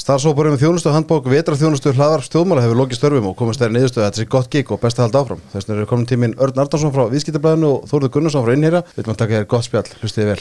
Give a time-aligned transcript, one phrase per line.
[0.00, 4.08] Starfsóparinn með þjónustu handbók vetrarþjónustu hlaðarp stjóðmála hefur lokið störfum og komast þeirri niðurstöðu að
[4.08, 5.42] þetta sé gott gig og best að halda áfram.
[5.52, 8.82] Þess vegna er komin tíminn Örn Arnarsson frá Viðskiptablaðinu og Þórður Gunnarsson frá Innherja.
[8.94, 10.40] Við viljum að taka þér gott spjall, hlustiði vel.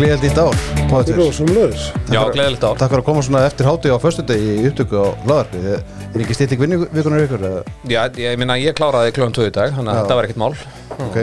[0.00, 0.54] Gleðið dýtt ár.
[1.50, 1.82] Löðis.
[2.08, 2.78] Já, gleðilegt ár.
[2.80, 5.74] Takk fyrir að koma svona eftir hátíð á föstudegi í upptöku á hlaðarpi.
[5.74, 7.44] Er ekki stýtting vinnuvikunar ykkur?
[7.44, 7.60] eða?
[7.90, 10.54] Já, ég minna, ég kláraði kljóðan 2 í dag, þannig að þetta var ekkert mál.
[11.04, 11.18] Ok.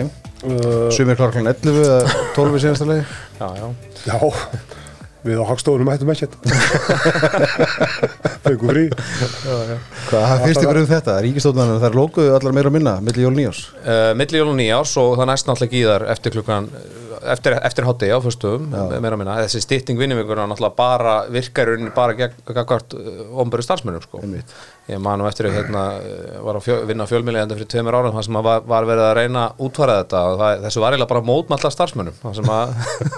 [0.45, 3.07] Uh, Sumir klára kláðan 11 eða 12 í senasta lagi.
[3.39, 3.65] Já, já.
[4.11, 4.19] já,
[5.25, 6.37] við á hagstofunum hættum ekkert.
[8.45, 8.85] Fengum frí.
[10.11, 11.17] Hvað finnst ykkur um þetta?
[11.25, 13.65] Ríkistóðunar þær lókuðu allar meira að minna milli jól nýjás.
[13.81, 16.07] Uh, milli jól og nýjárs og það næst náttúrulega ekki í þar
[17.33, 19.35] eftir eftir, hátti á fyrstum, meira að minna.
[19.45, 22.33] Þessi stytting vinnumvíkurna náttúrulega bara virkar bara gegn
[23.43, 24.21] omböru starfsmönnum, sko.
[24.87, 28.15] Ég man nú eftir að hérna, eh, var að fjö, vinna fjölmjölega fyrir tveimur árum
[28.15, 31.11] þar sem var, var verið að reyna að útfæra þetta og það, þessu var eiginlega
[31.11, 32.73] bara mótmalla starfsmönnum þar sem að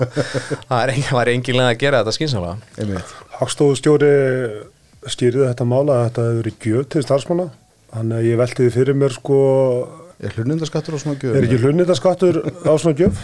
[0.70, 3.04] það er engin, var engin leið að gera þetta skynsamlega.
[3.38, 4.14] Hagstofustjóri
[5.14, 7.50] stýrði þetta mála að þetta hefur verið gjöf til starfsmanna.
[7.94, 9.38] Þannig að ég velti því fyrir mér sko,
[10.20, 11.36] Er hlunnindaskattur og svona gjöf?
[11.38, 13.22] er ekki hlunniðaskattur á svona gjöf?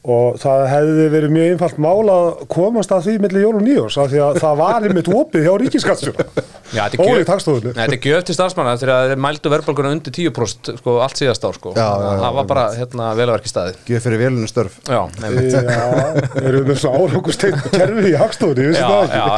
[0.00, 3.96] Og það hefði verið mjög einfalt mál að komast að því millir jól og nýjós
[4.00, 6.24] af því að það var einmitt opið hjá ríkiskattstjóra.
[6.70, 7.72] Já, þetta er gjöf- Ólíkt hagstofunni.
[7.76, 11.44] Nei, þetta er gjöf til starfsmanna þegar þeir mældu verðbólguna undir 10% sko, allt síðast
[11.44, 11.72] ár sko.
[11.76, 14.78] Já, já, já, það var bara hérna, velverki staði Gjöf fyrir velunum störf.
[14.88, 19.36] Já, erum við með svona árangusteynd kerfi í hagstofunni, ég Já, það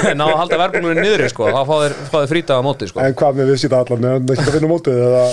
[0.00, 3.04] þeir ná að halda verðbólgunni niðri sko, þá fá þeir, þeir frítið á móti sko.
[3.04, 5.26] En hvað með við sýta allan, en ekki að finna mótið eða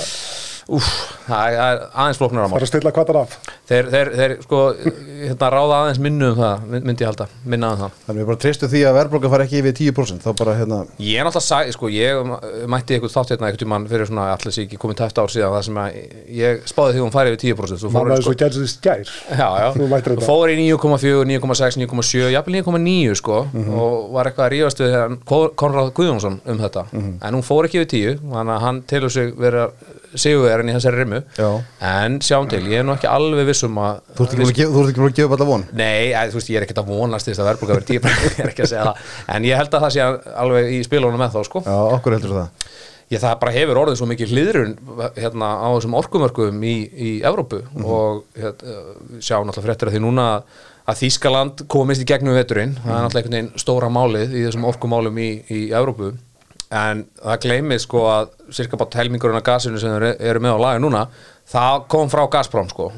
[0.67, 0.84] Úf,
[1.30, 3.36] það er það er aðeins flóknar á mál fara að stilla kvartar af?
[3.68, 4.60] Þeir, þeir, þeir sko,
[5.28, 7.96] hérna, ráða aðeins minnu um það, myndi ég halda, minna um það.
[8.08, 11.20] Þannig við bara treystu því að verðbólga fari ekki yfir 10% þá bara hérna Ég
[11.20, 12.32] er náttúrulega sagði, sko, ég
[12.72, 15.56] mætti eitthvað þátt hérna eitthvað mann fyrir svona allir sér ekki komið tæft ár síðan
[15.58, 16.00] það sem að
[16.38, 19.12] ég spáði því hún færi yfir 10% Þú fór, Mánaði sko, svo gerðs þess gær.
[19.36, 20.30] já, já, Þú mættir þú þetta.
[20.31, 23.38] fór í 9,4, 9,6, 9,7 jafnvel 9,9 sko
[23.78, 26.86] og var eitthvað að rífast við hérna Konráð Guðjónsson um þetta.
[26.96, 29.68] En hún fór ekki yfir 10 þannig að hann telur sig vera
[30.22, 31.19] sigurverðin í þessari rimmu.
[31.38, 31.50] Já.
[31.91, 35.16] en sjáum til, ég er nú ekki alveg vissum að Þú ert ekki búin að
[35.17, 35.66] gefa- upp alla von?
[35.78, 38.39] Nei, að, þú veist, ég er ekkert að vonast þess að verðbólga verið típa, ég
[38.44, 39.01] er ekki að segja það.
[39.38, 40.05] En ég held að það sé
[40.44, 41.63] alveg í spilunum með þá sko.
[41.67, 42.69] Já, okkur heldur það.
[43.07, 44.72] Ég það bara hefur orðið svo mikið hliðrun
[45.16, 47.61] hérna á þessum orkumörkum í, í Evrópu.
[47.88, 48.81] Og hérna,
[49.23, 50.25] sjá náttúrulega fréttir að því núna
[50.88, 52.73] að Þískaland komist í gegnum veturinn.
[52.84, 56.11] Það er náttúrulega einhvern veginn stóra málið í þessum orkumálum í, í Evrópu
[56.75, 60.63] en það gleymið sko að cirka bara helmingurinn af gasinu sem þeir eru með á
[60.66, 61.07] lagi núna
[61.47, 62.89] það kom frá Gazprom sko.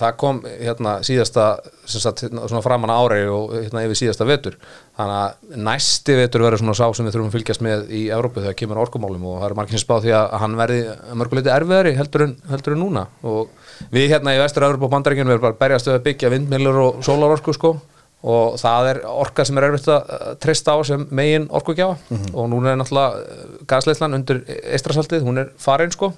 [0.00, 1.46] Það kom hérna síðasta
[1.84, 4.56] sem sagt, hérna, svona framan á ári og hérna yfir síðasta vetur.
[4.96, 8.40] Þannig að næsti vetur verður svona sá sem við þurfum að fylgjast með í Evrópu
[8.40, 10.80] þegar kemur orkumálum og það eru margir sem spá því að hann verði
[11.20, 13.06] mörguleiti erfiðari heldur en, heldur en núna.
[13.28, 17.02] Og við hérna í vestur Evrópu og bandaríkjunum erum bara berjast að byggja vindmilur og
[17.04, 17.76] sólarorku sko
[18.22, 22.48] og það er orka sem er erfitt að uh, treysta á sem megin orkugjáfa og
[22.52, 26.12] núna er náttúrulega gasleislan undir eistrasaltið, hún er farin sko.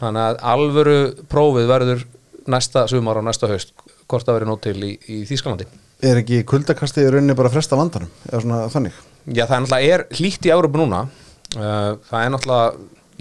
[0.00, 0.96] Þannig að alvöru
[1.30, 2.06] prófið verður
[2.50, 3.72] næsta sumar og næsta haust
[4.06, 5.66] hvort það verður nót til í, í Þýskalandi.
[6.06, 8.10] Er ekki kuldakastið í rauninni bara að fresta vandanum?
[8.28, 8.98] Eða svona þannig?
[9.26, 11.06] Já það er náttúrulega hlýtt í Európa núna.
[11.56, 12.66] Uh, það er náttúrulega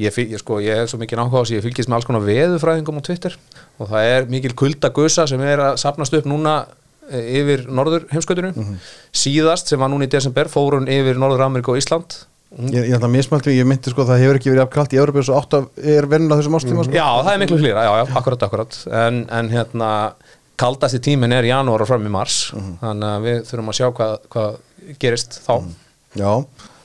[0.01, 3.07] ég, ég, sko, ég hef svo mikið að ég fylgist með alls konar veðufræðingum á
[3.07, 3.37] Twitter.
[3.79, 8.77] Og það er mikil kuldagusa sem er að sapnast upp núna eh, yfir norður heimskautunum
[9.15, 12.15] síðast sem var núna í desember fórun yfir Norður Ameríku og Ísland.
[12.55, 14.99] Hún- Ég, ég ætla að mismælti, ég myndi sko það hefur ekki verið afkalt í
[15.01, 15.65] Európa og átt að
[15.95, 16.93] er vennin á þessum ástíma sko.
[16.95, 18.77] Já, það er miklu hlýra, já, já, akkurat, akkurat.
[18.91, 19.89] En, en hérna,
[20.57, 22.51] kaldasti tíminn er janúar og fram í mars.
[22.81, 24.55] Þannig að við þurfum að sjá hvað, hvað
[25.03, 25.55] gerist þá.
[26.15, 26.31] Já,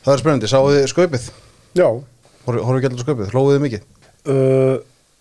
[0.02, 1.30] það er spennandi, sáðu þið skaupið?
[1.78, 1.88] Já,
[2.50, 3.82] Horfðu ekki allir skaupið, hlóðu þið mikið?
[4.26, 4.76] Uh,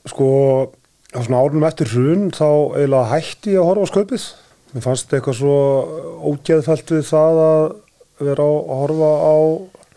[0.10, 0.28] sko,
[1.14, 2.48] svona árunum eftir hrun þá
[2.80, 4.26] eiginlega hætti ég að horfa á skaupið.
[4.74, 5.54] Mér fannst eitthvað svo
[6.30, 7.64] ógeðfælt við það að
[8.30, 9.36] vera á, að horfa á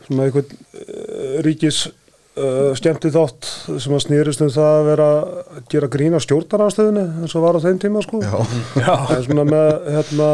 [0.06, 3.50] svona einhvern uh, ríkis uh, skemmti þátt
[3.82, 7.64] sem að snýrist um það að vera að gera grína stjórnarafstöðinu eins og var á
[7.64, 8.22] þeim tíma sko.
[8.24, 8.38] Já.
[8.86, 10.30] Það er svona með hérna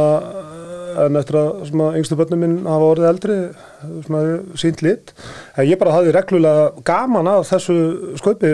[0.98, 3.36] en eftir að svona, yngstu börnum minn hafa orðið eldri
[4.06, 4.22] svona
[4.58, 5.12] sínt lit
[5.54, 7.76] en ég bara hafði reglulega gaman að þessu
[8.18, 8.52] skaupi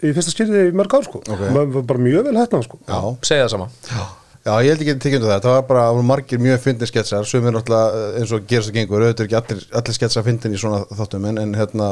[0.00, 1.42] í fyrsta skýrði í mörg ár sko Ok.
[1.42, 1.82] okay.
[1.82, 4.04] bara mjög vel hættan sko Já, segja það sama Já,
[4.40, 7.26] Já ég held ekki að tekja undir það, það var bara margir mjög fyndin sketsar,
[7.28, 10.24] sem er náttúrulega eh, eins og gerist að gengur, auðvitað er ekki allir, allir sketsar
[10.24, 11.88] fyndin í svona þáttum en, en hérna,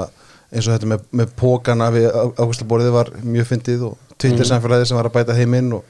[0.49, 4.97] eins og þetta með, með pókana við áhersluborðið var mjög fyndið og Twitter samfélagið sem
[4.97, 5.83] var að bæta heiminn og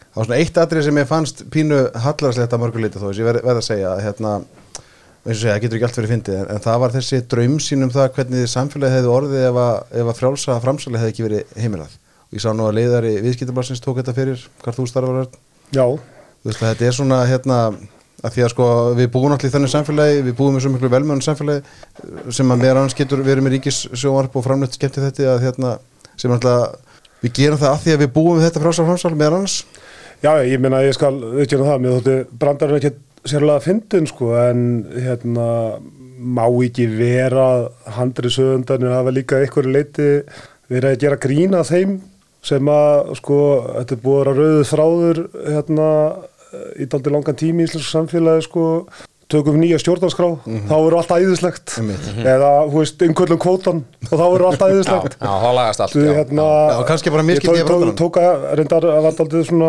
[0.00, 3.28] það var svona eitt atrið sem ég fannst pínu hallarslegt að mörguleiti þó, þess ég
[3.30, 4.32] verð, verð að segja að hérna,
[5.22, 7.86] eins og segja, það getur ekki allt verið fyndið en, en það var þessi draumsýn
[7.86, 11.54] um það hvernig samfélagi hefði orðið ef að, ef að frjálsa framsali hefði ekki verið
[11.60, 11.94] heimilað.
[12.30, 15.38] Og ég sá nú að leiðari viðskiptablarsins tók þetta fyrir hvar þú starfar Örn.
[15.74, 15.86] Já,
[16.40, 17.56] Þú veist að þetta er svona hérna
[18.20, 20.88] að því að sko við búum allir í þannig samfélagi við búum í svo miklu
[20.92, 25.74] velmöðun samfélagi sem að annars getur verið með ríkissjónvarp og framleitt skemmti þetta að hérna
[26.20, 26.78] sem alltaf
[27.20, 29.58] við gerum það að því að við búum þetta frjálsa framsal meira annars.
[30.20, 32.92] Já, ég meina ég skal viðkjöna það, mér þótti brandarinn ekki
[33.28, 34.62] sérlega fyndin sko en
[34.96, 35.48] hérna
[36.20, 37.48] má ekki vera
[37.96, 40.08] handri sögundanir hafa líka einhverju leiti
[40.72, 41.98] verið að gera grína þeim
[42.46, 43.38] sem að sko
[43.76, 45.88] þetta er búið að rauðu þráður hérna
[46.80, 48.66] í daldi langan tími í íslensku samfélagi sko.
[49.30, 51.76] Tökum nýja stjórnarskrá, þá verður allt æðislegt.
[51.78, 52.06] Einmitt.
[52.18, 55.12] eða, þú veist, einhverjum kvótan og þá verður allt æðislegt.
[55.20, 56.14] Já, þá lagast allt Þú, já.
[56.16, 59.68] hérna, Já, kannski bara ég misskildi ég tók, tók, að reyndar að var aldrei svona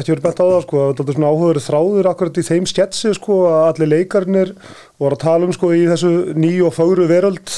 [0.00, 2.66] ekki verið bent á það sko, að var aldrei svona áhugaður þráður akkurat í þeim
[2.72, 4.52] sketsi sko að allir leikarnir
[4.98, 7.54] voru að tala um sko í þessu nýju og fáru veröld.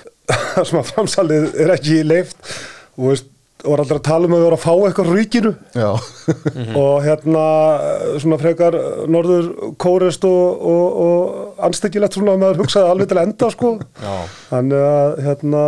[0.66, 2.36] Sem að framsalið er ekki leift
[3.00, 3.32] og veist,
[3.66, 5.52] voru aldrei að tala um að vera að fá eitthvað ríkinu.
[6.82, 7.44] Og hérna
[8.22, 8.78] svona frekar
[9.12, 9.52] norður
[9.82, 13.72] kórest og, og, og anstekilegt svona að maður hugsaði alveg til enda sko.
[14.50, 15.64] Þannig að hérna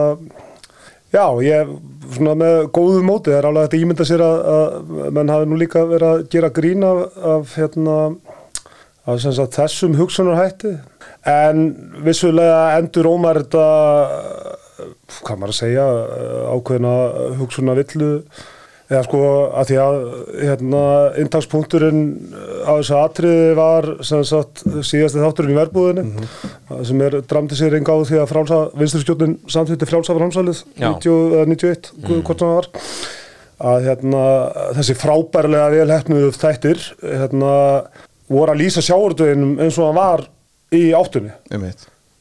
[1.14, 1.76] já, ég
[2.14, 5.84] svona með góðu móti er alveg að ímynda sér að, að menn hafi nú líka
[5.88, 7.04] verið að gera grín af,
[7.36, 7.98] af hérna
[9.08, 10.74] af sagt, þessum hugsunarhætti.
[11.28, 11.68] En
[12.04, 13.64] vissulega endur ómar þetta
[15.22, 15.88] hvað maður að segja
[16.54, 16.94] ákveðina
[17.40, 18.12] hugsunarvillu.
[18.88, 19.18] Eða sko
[19.52, 19.96] að því að
[20.38, 20.82] hérna
[21.20, 21.98] intakspunkturinn
[22.64, 26.28] á þessu atriði var sem sagt síðasti þátturinn í verbúðinni
[26.88, 30.88] sem er dramdi sér enga á því að frálsa vinsturskjóttin samþýtti frálsa framsalið Já.
[30.94, 32.22] 90 eða 91, mm.
[32.24, 32.70] hvort það var.
[33.68, 34.24] Að hérna
[34.78, 37.52] þessi frábærlega velhæfnuðu þættir hérna
[38.32, 40.24] voru að lýsa sjáurduðinum eins og hann var
[40.72, 41.36] í áttunni.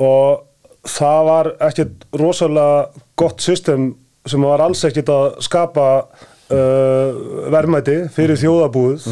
[0.03, 0.46] Og
[0.87, 3.91] það var ekkert rosalega gott system
[4.27, 7.19] sem var alls ekkert að skapa uh,
[7.53, 9.07] verðmæti fyrir þjóðabúið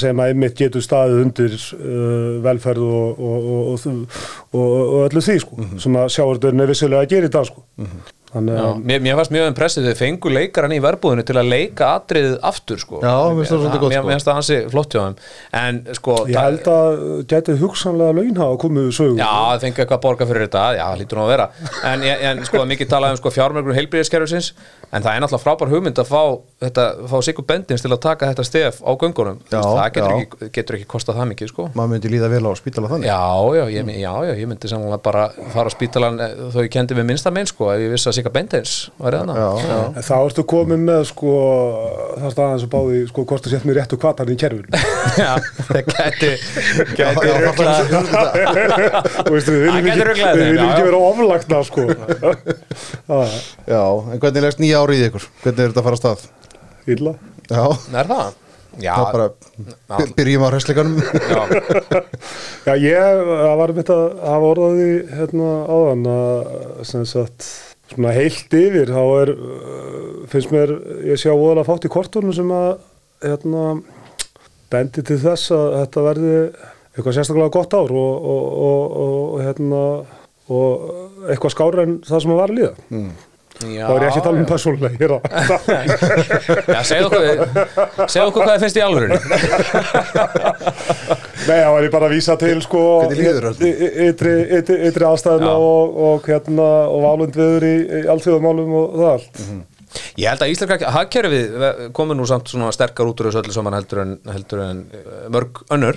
[0.00, 4.22] sem að einmitt getur staðið undir uh, velferð og, og, og, og,
[4.54, 7.64] og, og öllu því sko, sem að sjáurðurinn er vissilega að gera í dag sko.
[7.80, 11.88] Já, að mér, mér fannst mjög impressið þau fengu leikaran í verbúðinu til að leika
[11.98, 13.00] atriðið aftur sko.
[13.02, 14.06] Já, mér finnst það svolítið gott, Mér sko.
[14.06, 15.16] mér finnst það hansi flott hjá þeim
[15.60, 17.00] En sko ég held að
[17.32, 19.16] gæti hugsanlega laun hafa komið við sögu.
[19.18, 21.48] Já, það fengi eitthvað að borga fyrir þetta, já, það lítur nú að vera
[21.90, 24.52] En, en sko, mikið talað um sko, fjármörgur heilbríðiskerfisins
[24.90, 26.22] En það er náttúrulega frábær hugmynd að fá,
[26.64, 29.36] þetta, fá Sigur Bendins til að taka þetta stef á göngunum.
[29.52, 31.66] Já, Það getur ekki, getur ekki kostað það mikið, sko.
[31.78, 33.06] Maður myndi líða vel á spítala þannig.
[33.06, 33.20] Já,
[33.54, 35.22] já, ég, já, já, ég myndi samanlega bara
[35.54, 38.16] fara á spítalan eh, þó ég kendi við minnsta minn, sko, ef ég vissi að
[38.18, 41.36] Sigur Bendins var eða Já, já, En þá ertu komið með sko,
[42.16, 43.82] það staðan sem báði sko, þú sett mér
[44.30, 44.82] í kerfinu.
[45.20, 45.32] Já,
[45.66, 47.50] það gæti já, gæti já,
[49.10, 50.86] Það viljum gæti ekki, ruglað við þeim, viljum já, ekki já.
[50.86, 51.86] vera oflagna sko.
[53.10, 53.34] Það
[53.70, 53.82] já,
[54.14, 55.26] en hvernig leggst nýja árið í ykkur?
[55.44, 56.28] Hvernig er þetta að fara af stað?
[56.90, 57.12] illa.
[57.50, 57.64] Já,
[58.00, 58.30] Er það?
[58.80, 59.24] Já, þá bara
[59.90, 61.40] by- byrjum á hræsleikanum já,
[62.68, 67.48] Já, ég það var mitt að hafa orðaði hérna áðan að sem sagt
[67.90, 70.72] svona heilt yfir þá er uh, finnst mér
[71.10, 72.68] ég sé á óðalega fátt í kortunum sem að
[73.26, 73.64] hérna
[74.70, 76.34] bendi til þess að þetta verði
[76.94, 79.82] eitthvað sérstaklega gott ár og, og, og, og hérna
[80.50, 83.02] og eitthvað skára en það sem að var að líða
[83.64, 83.86] já.
[83.86, 85.18] Þá er ég ekki að tala um persónulega hér á
[86.70, 87.24] Já, segðu okkur,
[88.06, 89.18] segðu okkur hvað þið finnst í alvörunni.
[91.48, 96.98] Nei, þá er ég bara að vísa til sko ytri, aðstæðina og, og hérna og
[97.04, 99.34] válund viður í, í allþjóðumálum og það allt.
[100.20, 101.46] Ég held að íslenska hagkerfið
[101.96, 104.98] komið nú samt svona sterkar út úr þessu öllu saman heldur en, heldur en eh,
[105.34, 105.96] mörg önnur.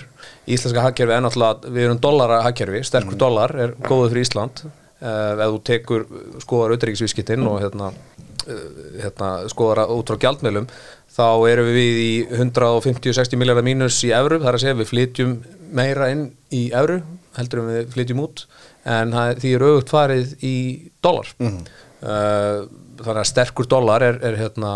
[0.49, 4.55] Íslenska hagkerfið er náttúrulega, við erum dollara hagkerfi, sterkur dollar er góður fyrir Ísland
[5.03, 6.05] uh, ef þú tekur
[6.43, 7.91] skoðar auðvitaðríkisvískittin og hérna,
[8.47, 8.67] uh,
[9.03, 10.69] hérna skoðar út frá gjaldmiðlum
[11.13, 15.35] þá erum við í 150-60 miljardar mínus í evru, það er að segja við flytjum
[15.73, 17.01] meira inn í evru
[17.37, 18.45] heldur við flytjum út
[18.83, 20.55] en það, því er auðvitað farið í
[21.03, 21.29] dollar.
[22.03, 22.65] Uh,
[22.99, 24.73] þannig að sterkur dollar er, er hérna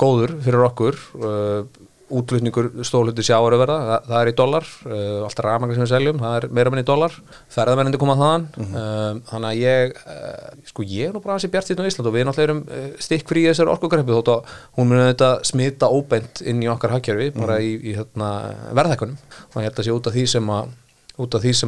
[0.00, 1.00] góður fyrir okkur.
[1.18, 1.88] Uh,
[2.18, 6.36] útflutningur stólhuti sjáaröverða, það, það er í dollar uh, alltaf rafmagn sem við seljum, það
[6.38, 7.16] er meira menn í dollar
[7.54, 11.52] ferðamennandi koma þaðan uh, þannig að ég uh, sko ég er nú bara að sé
[11.54, 14.32] bjart sýttum á Ísland og við náttúrulega erum uh, stikk frí í þessari orkugreppi þótt
[14.34, 18.30] að hún muni þetta smita óbeint inn í okkar hagkerfi bara í, í hérna,
[18.74, 20.78] ég held að sé út af því sem að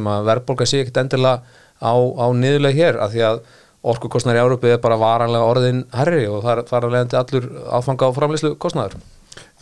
[0.09, 1.43] að verðbólga sé ekkert endilega
[1.77, 3.41] á, á niðurlega hér af því að
[3.83, 7.49] orkukostnar í Európi er bara varanlega orðin herri og það er þar að leiðandi allur
[7.79, 8.95] áfanga á framleyslu kostnaður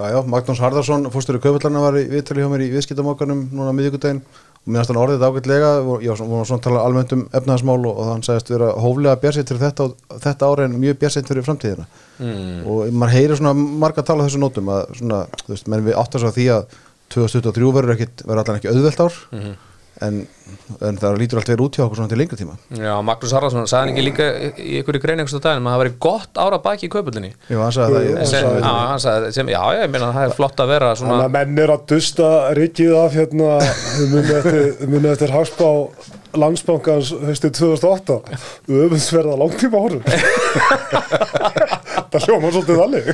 [0.02, 4.22] Já, já, Magnús Harðarsson, fórstöru Kaupallarna var í viðtali hjá mér í viðskiptamokkanum núna miðvíkudaginn
[4.26, 7.92] og mér finnst hann orðið ágætlega og já, svona, svona tala almennt um efnaðasmál og,
[7.92, 9.88] og hann sagðist vera hóflega björsitt fyrir þetta,
[10.26, 11.86] þetta ári en mjög björsitt fyrir framtíðina
[12.18, 12.62] mm.
[12.66, 13.54] og maður heyrir svona
[13.86, 16.80] marga tala þessu nótum að svona, þú veist, menn við áttast á því að
[17.12, 19.60] 2023 verður verður allan ekki auðvelt ár Mhm.
[20.06, 20.22] En,
[20.82, 22.56] en það lítur allt verið út hjá okkur svona til lengri tíma.
[22.78, 24.28] Já, Magnús Haraldsson sagði hann ekki líka
[24.58, 27.76] í einhverju grein einhverstu daginn að það væri gott ára baki í kaupullinni Já, hann
[27.76, 30.90] sagði það, sem, já, hann sagði, sem, já, ég meina það er flott að vera
[30.96, 33.52] Þannig svona að menn er að dusta rikið af hérna,
[34.14, 35.70] munið eftir, þau munið eftir hagspá
[36.42, 38.20] landsbankans haustið 2008
[38.72, 40.04] öfundsverða langtíma horfum
[42.12, 43.06] það hljóma svolítið þannig.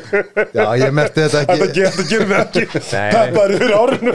[0.58, 2.64] Já, ég merti þetta þetta ekki ger- þetta gerum við ekki.
[2.88, 4.14] Þetta er fyrir árinu.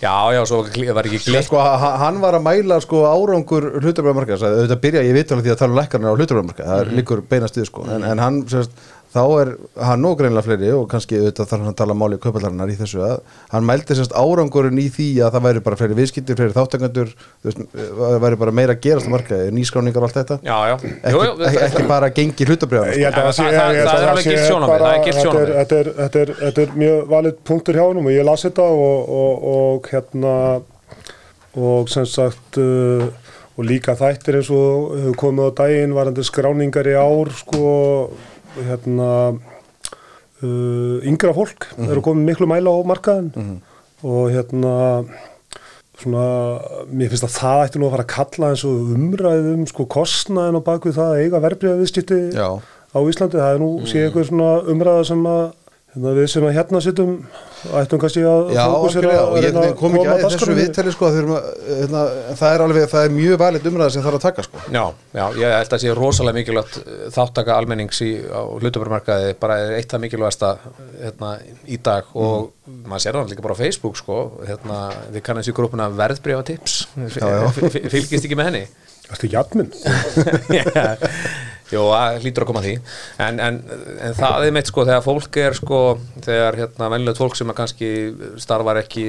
[0.00, 0.60] Já, já, svo
[0.96, 5.16] var ekki glitt Sko, ha- hann var að mæla sko, árangur hlutabræðmarka auðvitað byrja ég
[5.18, 7.84] veit alveg því að tala um lækkarnar á hlutabræðmarka það er líkur beinast við sko.
[7.92, 8.72] en, en hann sérst,
[9.10, 9.48] þá er
[9.82, 13.00] hann og greinlega fleiri og kannski auðvitað þarf hann að tala máli kaupallarinnar í þessu
[13.02, 13.16] að
[13.50, 17.10] hann mældi sérst árangurinn í því að það væri bara fleiri viðskiptir, fleiri þáttangandur
[17.42, 20.38] það væri bara meira að gerast á marka nýskráningar og allt þetta.
[20.46, 23.50] Já, já, ekki, jú, jú, ekki, ekki bara gengi hlutabræðar Ég held að Já, sé-
[23.50, 25.22] það- er alveg gilt er gilt
[25.58, 28.62] þetta er- þetta er- þetta er mjög valið punktur hjá honum og ég las þetta
[28.62, 30.36] og, og, og hérna
[31.58, 33.08] og sem sagt uh,
[33.58, 37.64] og líka þættir eins og hefur komið á daginn varandi skráningar í ár sko
[38.58, 39.10] hérna
[40.42, 43.60] uh, yngra fólk eru komið miklu mæla á markaðin
[44.02, 44.74] og hérna
[46.00, 46.24] svona,
[46.88, 50.60] mér finnst að það ætti nú að fara að kalla eins og umræðum sko kostnaðin
[50.60, 54.52] á bakvið það að eiga verbreyða viðskipti á Íslandi, það er nú sé eitthvað svona
[54.72, 55.42] umræða sem að
[55.94, 57.14] hérna, við sem að hérna sittum
[57.80, 60.92] ættum kannski að algjörlega, að og ég reyna að kom ekki koma að þessu viðtali
[60.94, 61.48] sko, að að,
[61.80, 62.02] hérna,
[62.38, 64.62] það er alveg, það er mjög valið umræða sem þarf að taka sko.
[64.70, 64.82] Já,
[65.18, 69.76] já, ég held að sé rosalega mikilvægt eh, þáttaka almennings í, á hlutabarmarkaði bara er
[69.80, 70.52] eitt það mikilvægasta
[71.02, 71.34] hérna,
[71.66, 72.14] í dag.
[72.14, 72.50] Og
[72.86, 74.80] maður sér það líka bara á Facebook sko, hérna,
[75.10, 76.82] við kannast í grúpuna verðbrefa tips
[77.90, 78.66] fylgist ekki með henni.
[79.10, 79.72] Ertu jafnminn?
[81.70, 81.84] Jó,
[82.18, 82.72] hlýtur að koma því.
[83.22, 83.58] En, en,
[84.02, 85.80] en það er mitt sko þegar fólk er sko,
[86.24, 87.90] þegar hérna venjulegt fólk sem kannski
[88.42, 89.04] starfar ekki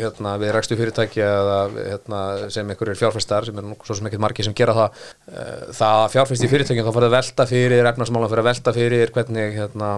[0.00, 4.24] hérna við rækstu fyrirtæki eða hérna sem einhverjir fjárfestar sem er nú svo sem ekkert
[4.24, 4.98] margir sem gera það
[5.30, 8.76] eh, það að fjárfesti í fyrirtækjum þá fyrir að velta fyrir efnarsmálan fyrir að velta
[8.76, 9.92] fyrir hvernig hérna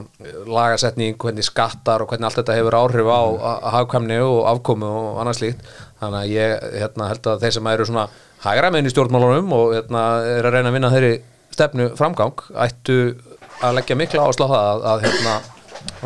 [0.59, 3.23] lagasetning, hvernig skattar og hvernig allt þetta hefur áhrif á
[3.79, 5.69] hafkvæmni og afkomu og annað slíkt.
[6.03, 8.09] Þannig að ég hérna held að þeir sem eru svona
[8.45, 10.03] hægra meginn í stjórnmálunum og hérna
[10.35, 11.15] er að reyna að vinna þeirri
[11.55, 12.99] stefnu framgang ættu
[13.65, 15.35] að leggja mikla áslá það að, að, hérna,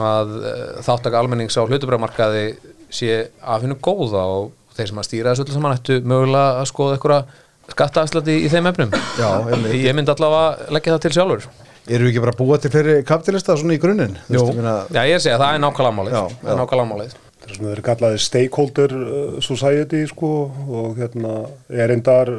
[0.08, 2.46] að eh, þáttaka almennings á hlutubræðmarkaði
[2.94, 6.68] sé af hennu góða og þeir sem að stýra þessu öllu saman ættu mögulega að
[6.70, 7.22] skoða einhverja
[7.68, 8.94] skattaafslætti í þeim efnum.
[9.18, 9.28] Já,
[9.76, 11.48] ég myndi allavega leggja það til sjálfur.
[11.88, 14.16] Eru við ekki bara að búa til fleiri kapitalista svona í grunninn?
[14.28, 17.16] Já, ég sé að það er nákvæmlega málið
[17.48, 20.28] Þeir kallaði stakeholder uh, society sko
[20.68, 21.38] og hérna
[21.72, 22.30] er endar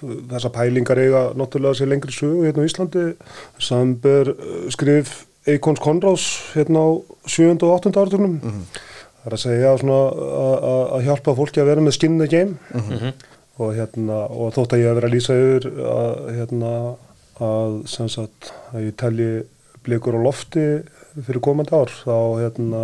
[0.00, 3.04] þessa pælingar eiga náttúrulega sér lengri sögu hérna á Íslandi
[3.62, 6.88] samber uh, skrif Eikons Konráðs hérna á
[7.26, 7.56] 7.
[7.56, 7.92] og 8.
[7.96, 8.38] áratugnum
[9.20, 12.20] það er að segja svona að- að að hjálpa fólki að vera með skin in
[12.20, 13.14] the game
[13.60, 16.74] og hérna og þótt að ég að vera að lýsa yfir að hérna
[17.40, 19.30] að sem sagt að ég telji
[19.84, 20.66] blikur á lofti
[21.24, 22.82] fyrir komandi ár þá hérna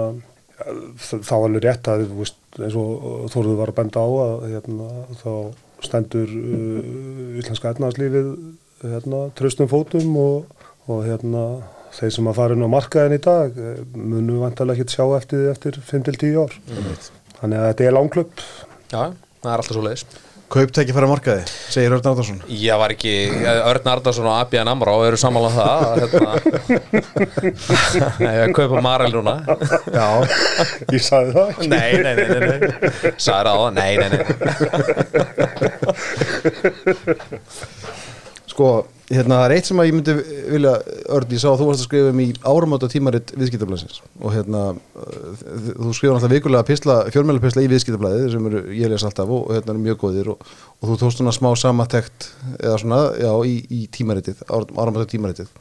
[0.98, 4.88] þá alveg rétt að veist, eins og Þóruður var að benda á að hérna,
[5.20, 5.32] þá
[5.86, 8.30] stendur uh, íslenska etnarslífið
[8.86, 11.46] hérna, tröstum fótum og, og hérna,
[11.96, 15.46] þeir sem að fara inn á markaðin í dag eh, munu vantarlega ekki sjá eftir
[15.46, 16.56] því eftir 5-10 ár.
[17.38, 18.42] Þannig að þetta er langklöpp
[18.92, 19.00] Já,
[19.40, 20.04] það er alltaf svo leiðis
[20.46, 21.42] Kauptæki fara markaði,
[21.74, 23.14] segir Örn Árnarsson Ég var ekki,
[23.66, 26.20] Örn Ardarsson og Abja Namra og eru sammála um það að, hérna,
[28.36, 29.34] ég kaupa Marel núna.
[29.90, 30.06] Já,
[30.94, 31.66] ég sagði það ekki.
[31.72, 32.70] Nei, nei, nei, nei, nei.
[33.18, 34.22] Sagði það á það, nei, nei, nei
[38.56, 38.68] sko,
[39.10, 40.14] hérna, það er eitt sem að ég myndi
[40.54, 40.72] vilja,
[41.14, 44.00] Örn, ég sá að þú varst að skrifa um í áramáta tímaritt viðskiptablaðsins.
[44.22, 45.44] Og hérna, uh,
[45.74, 49.74] þú skrifa alltaf vikulega pisla, fjölmjöla í viðskiptablaðið sem eru, ég les alltaf og, hérna
[49.74, 50.48] eru mjög góðir og,
[50.80, 55.52] og þú tókst svona smá samatekt eða svona, já, í, í tímaritið, áramáta tímaritið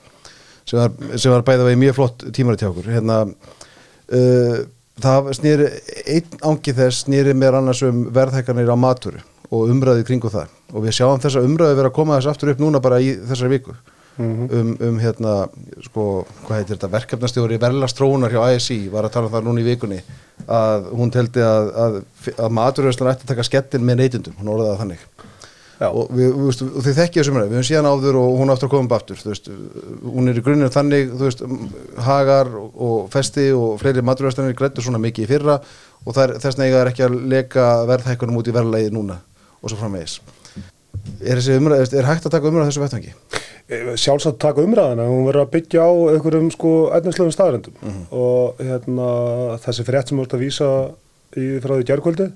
[0.66, 0.96] sem var,
[1.36, 2.90] var bæða vegi mjög flott tímaritt hjá okkur.
[2.96, 4.58] Hérna uh,
[5.04, 5.70] það snýri
[6.16, 10.54] einn ángi þess snýri mér annars um verðhækkanir á maturu og umræði kringu það.
[10.74, 13.58] Og við sjáum þessa umræði vera að koma þess aftur upp núna bara í þessari
[13.58, 13.75] viku.
[14.16, 15.32] Um, um hérna
[15.84, 19.66] sko, hvað heitir þetta, verkefnastjóri verðlastróunar hjá ASI var að tala um það núna í
[19.66, 19.98] vikunni
[20.48, 21.98] að hún teldi að, að,
[22.38, 25.04] að maturverslan ætti að taka skettin með neytundum, hún orðaði það þannig.
[25.75, 25.90] Já.
[25.92, 28.94] og, og þið þekkja þessum við höfum síðan áður og hún aftur að koma upp
[28.96, 29.50] aftur veist,
[30.06, 31.44] hún er í grunninn þannig veist,
[32.06, 36.70] hagar og, festi og fleiri maturverslanir grættu svona mikið í fyrra og það þess vegna
[36.70, 39.20] eiga er ekki að leka verðhækkunum út í verðlægi núna
[39.66, 40.20] og svo framvegis.
[41.26, 43.14] Er, þessi umræð, er hægt að taka umræð þessu vettvangi?
[43.66, 49.08] Eh, sjálfsagt taka umræðina, hún verður að byggja á einhverjum sko efnislegum staðrendum og hérna
[49.66, 50.70] þessi frétt sem þú ert að vísa
[51.36, 52.28] í frá því gerðkvöldi,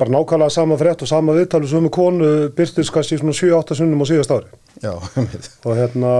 [0.00, 4.02] bara nákvæmlega sama frétt og sama viðtalið sem um konu byrstist kannski svona 7-8 sunnum
[4.02, 4.48] á síðast ári.
[4.82, 4.94] Já,
[5.68, 6.14] og hérna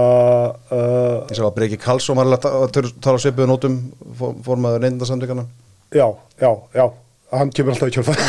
[0.69, 3.75] uh, Ég sá að Breki Karlsson var að ta- að tala svipuðu nótum
[4.45, 5.45] formaður neyndasandikana
[5.95, 6.05] já,
[6.39, 6.85] já, já
[7.29, 8.19] hann kemur alltaf í kjölfæð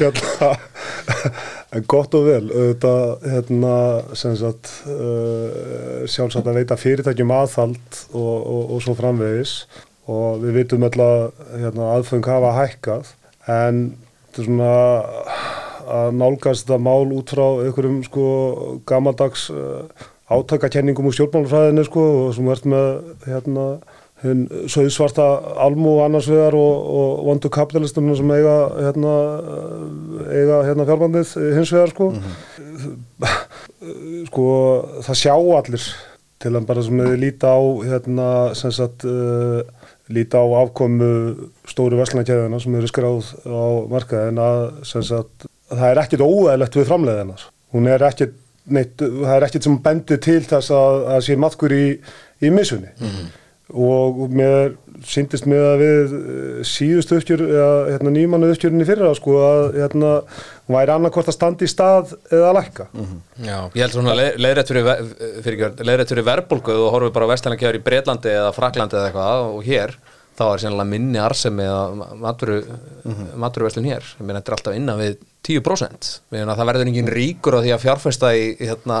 [0.00, 0.50] hérna
[1.76, 3.74] en gott og vel auðvitað hérna
[4.16, 9.52] sagt uh, sjálfsagt að veita fyrirtækjum aðhald og, og, og svo framvegis.
[10.06, 11.20] Og við vitum öll að
[11.58, 13.04] hérna, aðfeng hafa hækkað
[13.50, 13.76] en
[14.30, 14.74] þetta er svona
[15.96, 18.26] að nálgast þetta mál út frá einhverjum sko
[18.88, 19.82] gamaldags uh,
[20.30, 22.88] átakakenningum úr stjórnmálafræðinu sko og sem verðt með
[23.26, 23.66] hérna
[24.30, 24.42] hinn
[24.72, 25.26] söðsvarta
[25.66, 29.14] almú annars vegar og, og vondu kapitalistunum sem eiga hérna,
[30.30, 32.12] eiga hérna fjármandið hins vegar sko.
[34.26, 34.44] Sko
[35.04, 35.82] það sjá allir
[36.42, 38.28] til að bara sem við líta á hérna
[38.58, 39.62] sem sagt uh,
[40.12, 41.10] líta á afkomu
[41.68, 46.90] stóru verslunarkæðina sem eru skráð á markaðin að sem sagt það er ekkit óæðilegt við
[46.90, 48.36] framleiðinar hún er ekkit
[48.70, 51.84] neitt, það er ekkit sem bendir til þess að, að sé maðkur í,
[52.42, 52.92] í missunni
[53.76, 54.74] og mér
[55.06, 57.42] syndist með að við eh, síðustu uppgjör
[57.92, 60.12] hérna, nýmannu uppgjörunni fyrra sko að hérna,
[60.72, 62.88] væri annarkvort að standa í stað eða að lækka
[63.44, 64.98] Já, ég held svona leið- leiðrétt fyrir, ve-
[65.44, 69.64] fyrir, leiðrétt fyrir verðbólgu og horfum bara vestlænakjör í Breitlandi eða Fraklandi eða eitthvað og
[69.68, 69.96] hér
[70.36, 72.56] þá er sérlega minni arsemi eða maturu,
[73.40, 74.04] maturverslun hér.
[74.18, 75.14] Ég meina þetta er alltaf innan við
[75.48, 78.98] 10% við meina það verður engin ríkur á því að fjárfesta í, í hérna,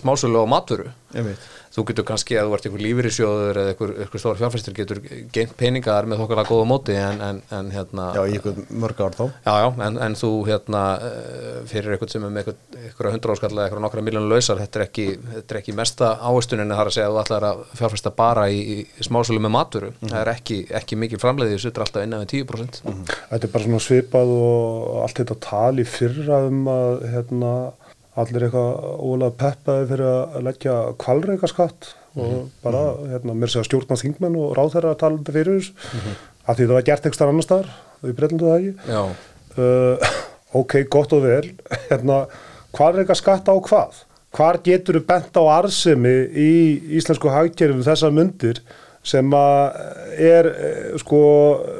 [0.00, 0.86] smásölu og maturu.
[1.78, 5.00] Þú getur kannski að þú ert einhver lífyrirsjóður eða einhver, einhver stór fjárfestir getur
[5.34, 9.16] geimt peningar með þokkarlega góða móti en, en, en hérna Já, í ykkur mörg ár
[9.18, 9.24] þá.
[9.46, 13.52] Já, já, en, en þú hérna eh, fyrir eitthvað sem er með eitthvað hundra áskall
[13.54, 15.06] eða eitthvað nokkra miljónu lausar, þetta er ekki,
[15.36, 18.58] þetta er ekki mesta áherslunin þar að segja að þú ætlar að fjárfesta bara í,
[18.58, 22.34] í smásölu með maturu það er ekki, ekki mikið framleiði þessu er alltaf innan við
[22.42, 22.80] 10%
[23.28, 27.52] Þetta er bara svona svipað og allt þetta tali fyrra um að hérna,
[28.18, 33.98] allir eitthvað ólega peppaði fyrir að leggja kvalreika skatt og bara hérna, mér segja stjórna
[34.00, 37.28] þingmenn og ráðherra að tala um þetta fyrir þess að því það var gert ekstra
[37.30, 37.70] annar staðar
[38.02, 38.74] við breytlandu það ekki?
[39.58, 40.18] Uh,
[40.60, 41.44] ok, gott og vel.
[41.90, 42.18] Hérna,
[42.74, 44.04] kvalreika skatt á hvað?
[44.36, 46.50] Hvar getur þú bent á arsemi í
[46.98, 48.60] íslensku hagkerfum þessar myndir
[49.08, 49.78] sem að
[50.18, 51.20] er eh, sko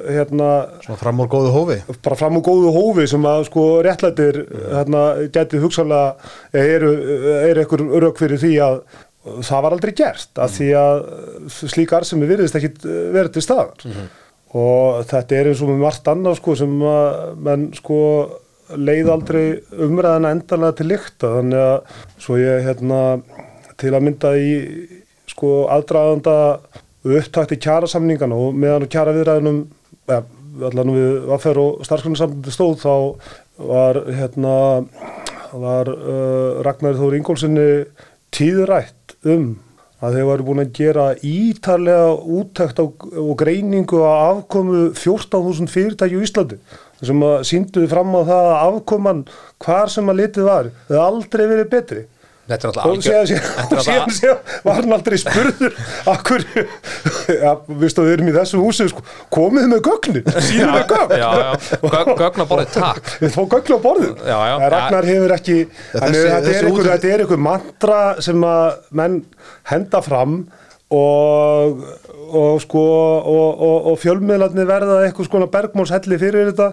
[0.08, 0.50] hérna
[0.84, 1.78] Svona fram úr góðu hófi.
[2.04, 4.40] bara fram úr góðu hófi sem að sko réttlætir
[4.72, 5.02] hérna
[5.34, 6.14] geti hugsanlega
[6.62, 6.92] eru,
[7.50, 8.80] eru ekkur rauk fyrir því að
[9.44, 11.02] það var aldrei gert af því að
[11.52, 12.70] slík arsemi virðist ekki
[13.12, 13.88] verið til staðar.
[14.56, 17.98] Og þetta er eins og með margt annað sko sem að menn sko
[18.78, 19.42] leið aldrei
[19.84, 21.34] umræðina endanlega til lykta.
[21.34, 23.02] Þannig að svo ég hérna
[23.80, 24.50] til að mynda í
[25.28, 26.36] sko aðdraðanda
[27.16, 29.60] upptakti kjærasamningana og meðan á kjæra viðræðunum
[30.10, 30.22] ja,
[30.68, 32.94] allan við aðferð og starfsgrunnsambandi stóð þá
[33.68, 34.56] var hérna
[35.52, 37.70] var uh, Ragnar Þóri Ingólfssoni
[38.34, 39.56] tíðrætt um
[39.98, 46.20] að þeir varu búin að gera ítarlega úttækt á, og greiningu á afkomu 14.000 fyrirtæki
[46.20, 46.60] í Íslandi
[47.02, 49.24] sem að sínduði fram á það að afkoman
[49.64, 52.04] hvar sem að litið var hefði aldrei verið betri
[52.48, 55.74] þetta er alltaf algjör síðan, var hann aldrei spurður
[56.14, 56.44] akkur
[57.34, 61.16] ja, viðstu að við erum í þessu húsi sko, komið með gögnin síðan með gögn.
[61.20, 61.50] Já, já,
[61.84, 63.12] Gögn- gögn á borðið, takk.
[63.22, 64.54] Við fá gögn á borðin Já, já.
[64.74, 69.20] Ragnar hefur ekki er, er þetta er einhver mantra sem að menn
[69.72, 70.38] henda fram
[70.94, 71.82] og
[72.28, 76.68] og sko og, og, og fjölmiðlarnir verða eitthvað skona bergmálshelli fyrir þetta.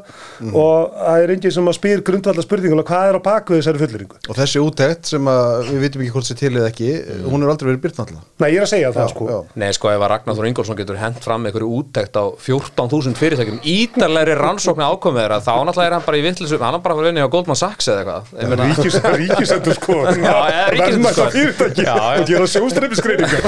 [0.52, 4.20] Og það er enginn sem að spyr grundvallar spurninguna hvað er á bakvið þessari fulleringu
[4.30, 6.89] Og þessi útekt sem að við vitum ekki hvort sér til eða ekki
[7.30, 8.26] hún er aldrei verið byrt náttúrulega.
[8.44, 9.28] Nei, ég er að segja það sko.
[9.32, 9.38] já.
[9.63, 13.60] Nei, sko, ef að Ragnar Þór Ingólfsson getur hent fram einhverju úttekt á 14.000 fyrirtækjum
[13.76, 17.10] ítarlegri rannsókn ákomið þeirra, þá náttúrulega er hann bara í vittlisum, hann er bara fyrir
[17.12, 18.34] vinni á Goldman Sachs eða eitthvað.
[18.36, 21.32] Ég meina- Ríkis, ríkisendur sko Já, eða ríkisendurskoðun.
[21.36, 21.86] fyrirtæki.
[21.86, 22.20] Já, já.
[22.20, 23.41] og gera sjóstreipiskreiningar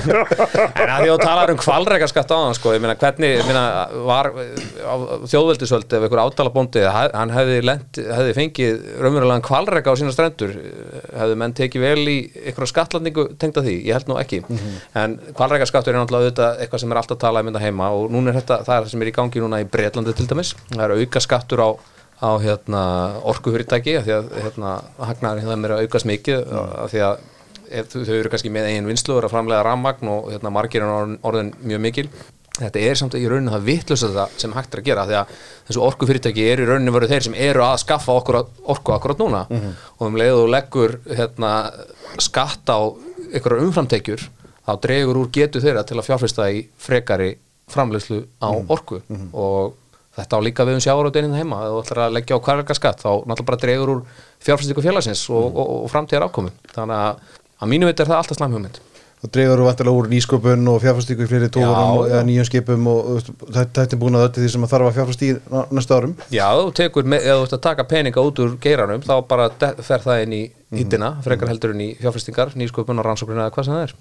[0.78, 1.22] En að því að
[1.98, 3.64] kvalreikaskatt á hann sko, ég meina hvernig, ég meina
[4.06, 4.94] var á
[5.28, 10.54] þjóðveldisvöld ef einhver átalabóndi, hann hefði, lent, hefði fengið raunverulegan kvalreika á sína strendur,
[11.18, 14.44] hefði menn tekið vel í einhverja skatlandingu tengda því, ég held nú ekki,
[14.98, 18.34] en kvalreikaskattur er náttúrulega auðvitað eitthvað sem er alltaf talað um þetta heima og núna
[18.34, 20.98] er þetta, það er sem er í gangi núna í Breitlandi til dæmis, það er
[21.02, 21.70] auka skattur á
[22.18, 22.84] á hérna,
[23.30, 24.70] orkufyrirtæki af því að hérna,
[25.06, 26.48] hagnaðurinn þeim er að aukast mikið
[26.90, 27.20] því að
[27.72, 30.92] ef þau eru kannski með eigin vinslu og að framlega rammagn og hérna, margir er
[30.92, 32.10] orðin, orðin mjög mikil.
[32.58, 35.34] Þetta er samt í rauninu það vittlust þetta sem hægt er að gera því að
[35.68, 38.40] þessu orku fyrirtæki eru í rauninu voru þeir sem eru að skaffa okkur
[38.74, 39.44] orku akkurat núna.
[40.00, 41.52] Og um leið og leggur hérna,
[42.18, 42.80] skatt á
[43.38, 44.26] ykkur umframtekjur
[44.68, 47.36] þá dregur úr getu þeirra til að fjárfesta í frekari
[47.70, 49.04] framleiðslu á orku.
[49.38, 49.76] Og
[50.18, 51.62] þetta á líka við um sjávarúteininn heima.
[51.68, 54.06] Ef þú ætlar að leggja á kvarverkaskatt þá náttúrulega bara dregur úr
[54.42, 58.38] fjárfestingu félagsins og, og, og framtíðar ákomi þannig að að mínu veit er það alltaf
[58.40, 58.80] slæm hugmynd.
[59.18, 63.08] Það dregur vantilega úr nýsköpun og fjárfæstíku í fleiri tórum eða nýjum skipum og
[63.56, 66.14] þetta er búin að öllu því sem að þarf að fjárfæst í ná- næstu árum.
[66.30, 66.46] Já,
[66.78, 69.50] tekur, ef þú ert að taka peninga út úr geiranum þá bara
[69.82, 70.44] fer það inn í
[70.78, 73.96] hýttina, frekar heldur inn í fjárfestingar, nýsköpun og rannsóknina eða hvað sem það er.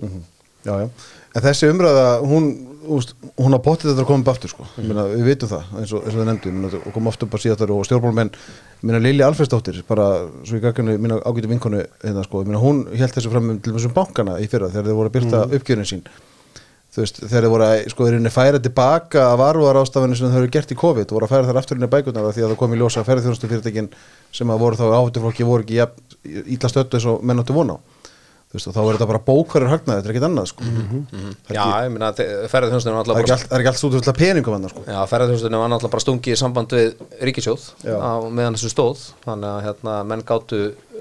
[0.66, 0.88] Já, já.
[1.36, 2.46] En þessi umræða, hún,
[2.92, 4.66] úst, hún á potið þetta að koma upp aftur, sko.
[4.76, 4.86] Mm.
[4.90, 7.36] Meina, við vitum það, eins og, eins og þið nefndu, meina, og kom oft upp
[7.36, 8.30] að síðastar og stjórnmálmenn,
[8.82, 10.06] minna Lili Alfredsdóttir, bara
[10.46, 13.74] svo í gagginu mína ágæti vinkonu, hérna, sko, minna, hún held þessu fram um til
[13.76, 15.58] þessum bankana í fyrra þegar þeir voru að byrta mm.
[15.60, 16.06] uppgjörin sín.
[16.96, 20.30] Þú veist, þegar þeir voru að, sko, þeir eru færa tilbaka að varúar ástafinu sem
[20.32, 22.60] þeir eru gert í COVID, voru að færa þar aftur bækurnar af því að það
[22.62, 23.90] kom í ljósa fyrirtækin
[24.32, 25.82] sem að voru þá áhættufólki voru ekki
[26.56, 27.95] illa stöttu eins og menn áttu vona á.
[28.46, 30.66] Þú veist, og þá er þetta bara bókverður hagnaði, þetta er ekkert annað, sko.
[30.66, 32.10] Það er Já, ég meina,
[32.52, 34.84] ferðarþjónustunum það er ekki, ekki allt stútið til peningum hann sko.
[34.86, 39.02] Já, ferðarþjónustunum var náttúrulega bara stungið í samband við ríkisjóð á meðan þessu stóð.
[39.26, 40.60] Þannig að hérna, menn gátu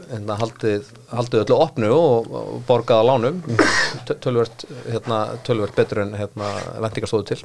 [0.09, 3.39] hérna, haldið, haldið öllu opnu og, og borgað á lánum.
[4.09, 6.49] Tö- töluvert, hérna, töluvert betur en hérna,
[6.81, 7.41] vendingar stóðu til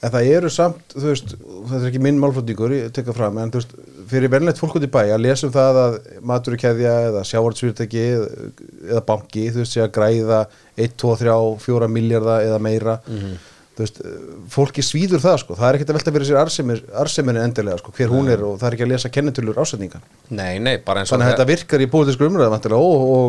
[0.00, 3.52] en það eru samt, þú veist þetta er ekki minn málflutningur, ég tekka fram en
[3.52, 3.74] þú veist,
[4.10, 5.94] fyrir verðinlegt fólk út í bæ að lesa um það að
[6.30, 10.40] maturkeðja eða sjávartsfyrirtæki eða, banki, þú veist, sé að græða
[10.80, 12.96] 1, 2, 3, 4 miljardar eða meira.
[13.76, 14.00] Þú veist,
[14.52, 17.94] fólki svíður það sko, það er ekkert að velta fyrir sér arsemir, arseminni endilega sko,
[17.96, 20.02] hver hún er og það er ekki að lesa kennitulur ásetninga.
[20.34, 23.28] Nei, nei, bara eins og þannig að þetta virkar í pólitísku umræða vantilega og, og,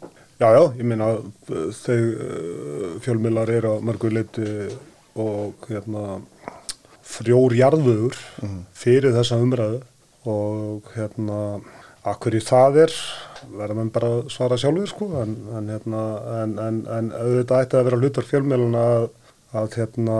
[0.00, 1.08] og, að að að Já, já, ég meina
[1.46, 4.46] þau uh, fjölmiðlar eru á mörgu leiti
[5.22, 6.20] og hérna
[7.06, 8.16] frjór jarðvöður
[8.74, 9.82] fyrir þessa umræðu
[10.28, 11.38] og hérna
[12.02, 12.96] að hverju það er
[13.52, 16.02] verða menn bara að svara sjálfur sko en, en hérna
[16.40, 19.08] en, en, en auðvitað ætti að vera hlutar fjölmiðluna að,
[19.62, 20.18] að hérna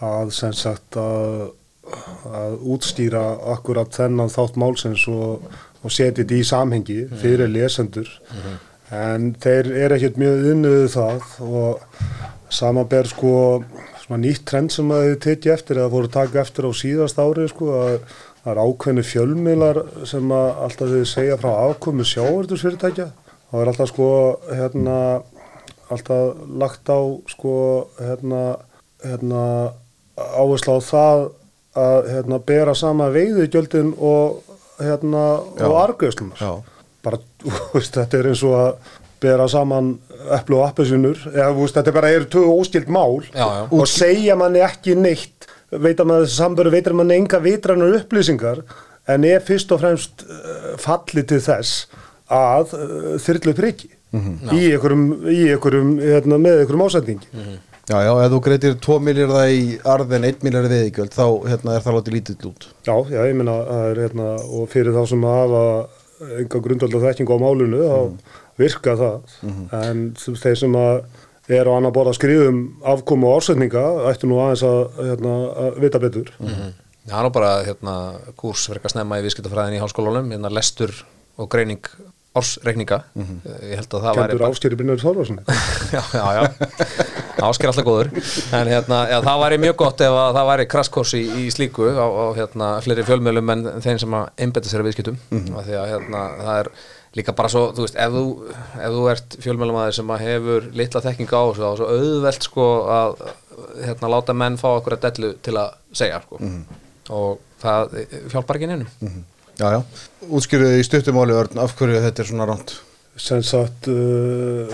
[0.00, 1.50] að sem sagt að
[2.30, 3.22] að útstýra
[3.54, 5.46] akkurat þennan þátt málsins og,
[5.82, 8.10] og setja þetta í samhengi fyrir lesendur
[8.94, 11.84] en þeir eru ekkert mjög innuðu það og
[12.50, 13.34] samanber sko
[14.10, 17.68] nýtt trend sem að þið tekja eftir eða að taka eftir á síðast ári sko
[17.78, 17.98] að
[18.40, 23.06] það er ákveðni fjölmiðlar sem að alltaf þau segja frá afkomu sjávartursfyrirtækja
[23.50, 24.08] það er alltaf sko
[24.48, 24.96] hérna
[25.90, 27.00] alltaf lagt á
[27.30, 27.54] sko
[28.00, 28.42] hérna
[29.04, 29.44] hérna
[30.16, 31.28] áherslu á það
[31.78, 34.42] að hérna, bera sama veiðugjöldin og,
[34.80, 35.24] hérna,
[35.58, 35.66] Já.
[35.68, 36.62] og argjöfslunar.
[37.04, 37.20] Bara,
[37.74, 39.94] veist, þetta er eins og að bera saman
[40.32, 43.20] eplu og veist, þetta bara eru tvö óskild mál.
[43.34, 43.64] Já, já.
[43.68, 48.64] og segja manni ekki neitt, veit að maður þessi samböru veitir manni enga vitrannar upplýsingar
[49.10, 51.88] en er fyrst og fremst uh, falli til þess
[52.30, 57.28] að uh, þyrlu upp reiki í einhverjum, í einhverjum hérna, með einhverjum ásendingi.
[57.90, 61.74] Já, já, ef þú greitir 2 miljardar í arð en 1 miljardar veðigjöld þá hérna,
[61.74, 62.66] er það látið lítið út.
[62.86, 65.62] Já, já, ég meina, það er hérna, og fyrir þá sem hafa
[66.20, 69.34] enga grundvalda þekkingu á málunu, þá virka það,
[69.80, 71.02] en þeir sem að
[71.50, 76.02] er á annar borða skrifum afkomu og ásetninga, ættu nú aðeins að, hérna, að vita
[76.02, 76.30] betur.
[77.10, 77.94] Það er nú bara hérna,
[78.38, 80.92] kurs verið að snemma í viðskiptafræðin í háskólanum, hérna lestur
[81.40, 81.82] og greining
[82.36, 83.00] ársreikninga.
[83.18, 85.42] Ég held að það væri Kendur áskeri Brynjar Þorvarssoni.
[85.96, 86.42] já, já, já.
[87.40, 88.10] Ásker alltaf góður.
[88.54, 91.88] En hérna, já, það væri mjög gott ef að það væri krasskors í, í slíku
[91.90, 95.18] á, á hérna, fleiri fjölmjölum en þeim sem að einbetta sér að viðskiptum.
[95.58, 96.72] Af því að hérna, það er
[97.18, 98.24] líka bara svo, þú veist, ef þú,
[98.78, 102.46] ef þú ert fjölmjölumæður sem að hefur litla þekking á þessu, þá er svo auðvelt
[102.46, 103.16] sko að
[103.88, 106.38] hérna, láta menn fá okkur að dellu til að segja sko.
[107.10, 107.96] og það
[108.30, 109.24] hjálpar ekki nefnum
[109.60, 109.80] Já, já,
[110.32, 112.78] útskýruðu í stuttumáli Örn, af hverju þetta er svona ránt
[113.20, 114.70] Sem sagt, uh,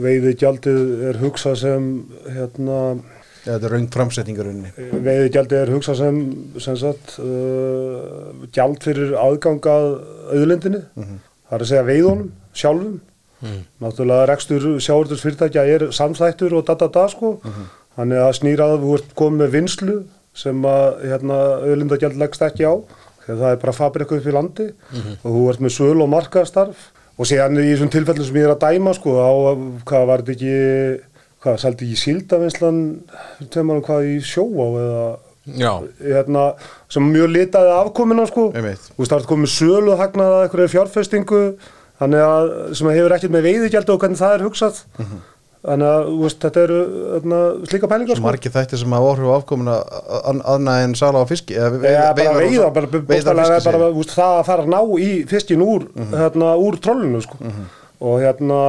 [0.00, 1.88] veiði gjaldið er hugsað sem,
[2.32, 2.78] hérna,
[3.44, 4.72] Já, þetta er raung framsetningarunni
[5.04, 6.22] veiði gjaldið er hugsað sem,
[6.64, 9.90] sem sagt, uh, gjald fyrir aðgangað
[10.32, 10.80] auðlindinni.
[10.94, 12.96] Það er að segja veiðunum, sjálfum.
[13.84, 17.34] Náttúrulega rekstur sjáurtursfyrirtækja er samþættur og da da da sko.
[17.98, 19.96] Þannig að snýra að þú ert komið með vinslu
[20.34, 22.74] sem að hérna, auðlindagjald leggst ekki á.
[23.26, 24.68] Það er bara fabrika upp í landi
[25.24, 26.86] og þú ert með söl og markaðstarf.
[27.14, 29.30] Og síðan í þessum tilfellum sem ég er að dæma sko, á,
[29.86, 30.56] hvað var þetta ekki,
[31.44, 32.80] hvað, seldi ekki síldavinslan,
[33.54, 35.04] tveim árum hvað í sjóá eða
[36.00, 36.42] hérna,
[36.90, 38.48] sem mjög litaði afkomina sko.
[38.96, 41.42] Það er komið sölu hagnaða eitthvað fjárfestingu
[42.00, 44.80] þannig að sem hefur ekkert með veiðigjald og hvernig það er hugsað
[45.64, 46.80] þannig að veist, þetta eru
[47.14, 47.38] þarna,
[47.70, 48.26] slíka pælingar sko.
[48.26, 49.76] margir þættir sem hafa áhrif á afkomuna
[50.54, 52.68] aðna en sala á fiski eða bara veiða,
[54.12, 57.40] það að fara að ná í fiskin úr, hérna, úr trollinu sko.
[58.04, 58.60] og hérna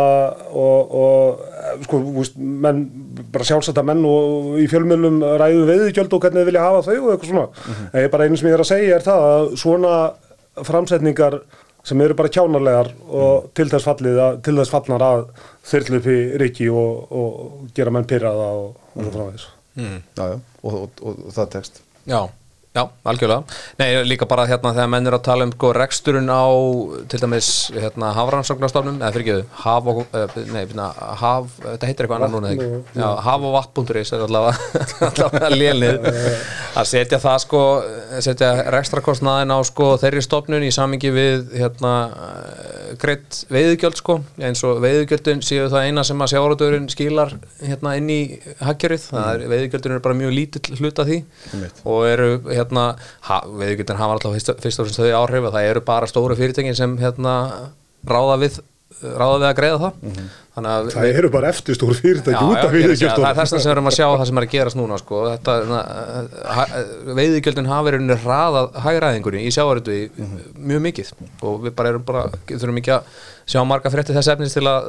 [0.56, 2.86] og, og sko, úst, menn
[3.34, 6.96] bara sjálfsagt að menn og í fjölmjölum ræðu veiðigjöld og hvernig þið vilja hafa þau
[7.02, 7.48] og eitthvað svona.
[7.92, 9.96] En ég bara einu sem ég er að segja er það að svona
[10.64, 11.42] framsetningar
[11.86, 15.26] sem eru bara kjánarlegar og til þess fallið að, til þess fallnar að
[15.70, 19.46] þyrlu upp í Riki og, og gera menn pyrraða og, og svo framvegis.
[19.76, 20.00] Mm.
[20.18, 21.82] já, já, og, og, og, og það tekst.
[22.10, 22.20] Já,
[22.76, 23.44] já, algjörlega.
[23.80, 26.46] Nei, líka bara hérna þegar menn er að tala um sko, reksturinn á
[27.12, 30.90] til dæmis hérna, hafrannsóknarstofnum eða fyrir ekki, haf og uh, nei, hérna,
[31.22, 32.70] haf, þetta heitir eitthvað annar núna ekki?
[33.00, 36.10] Já, haf og vatn.is er allavega, allavega lélið
[36.76, 37.64] að setja það sko
[38.26, 41.94] setja rekstrakostnaðin á sko þeirri stofnun í samingi við hérna
[43.00, 44.18] greitt veiðugjöld sko.
[44.40, 48.20] Eins og veiðugjöldin séu það eina sem að sjáratöðurinn skilar hérna inn í
[48.64, 51.22] hagkerið, það er veiðugjöldin er bara mjög lítill hluta því
[51.84, 55.70] og eru hérna ha, veiðugjöldin hafa alltaf fyrst, fyrst og fremst þau áhrif að það
[55.74, 57.36] eru bara stóru fyrirtækin sem hérna
[58.06, 58.64] ráða við
[59.04, 59.94] ráða við að greiða það.
[60.56, 63.38] Þannig að það eru bara eftir stór fyrirtæki Já, út af að veiðigjöld það er
[63.40, 65.16] þess vegna sem við erum að sjá það sem er að gerast núna sko.
[67.20, 69.98] veiðigjöldin hafa verið hraðað hægræðingunni í sjávarötu
[70.56, 71.12] mjög mikið
[71.44, 73.10] og við bara erum bara, þurfum ekki að
[73.46, 74.88] sjá marga frétti þess efnis til að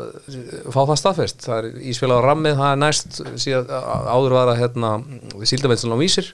[0.73, 3.69] fá það staðfest, það er ísfélag á rammið það er næst, síðan
[4.09, 4.93] áður var að hérna,
[5.51, 6.31] síldaveitslun á vísir.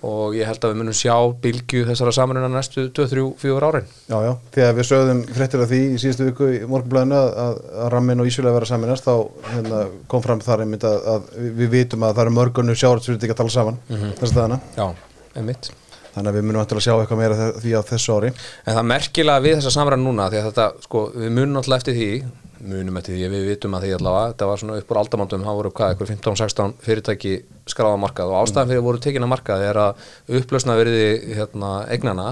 [0.00, 1.12] Og ég held að við munum sjá
[1.44, 3.90] bylgju þessara samanuna næstu 2-3-4 árin.
[4.08, 7.60] Já, já, þegar við sögðum fréttir af því í síðustu viku í morgunblæðinu að, að,
[7.84, 9.14] að rammin og ísjulega vera saminast þá
[9.50, 11.28] hérna, kom fram þar einmitt að, að
[11.60, 14.88] við vitum að það eru mörgunnu sjáratsfyrirtæki að tala saman þess að þaðana Já,
[15.36, 15.72] einmitt
[16.14, 18.34] þannig að við munum að sjá eitthvað meira því á þessu ári.
[18.66, 21.98] En það merkilega við þessa samræðan núna því að þetta, sko, við munum alltaf eftir
[21.98, 22.12] því
[22.60, 25.58] munum eftir því, við vitum að því allavega þetta var svona upp úr aldamandum, það
[25.58, 27.32] voru hvað, eitthvað 15-16 fyrirtæki
[27.70, 31.06] skráða markað og ástæðan fyrir voru tekin að markað er að upplösna verði
[31.38, 32.26] hérna, eignana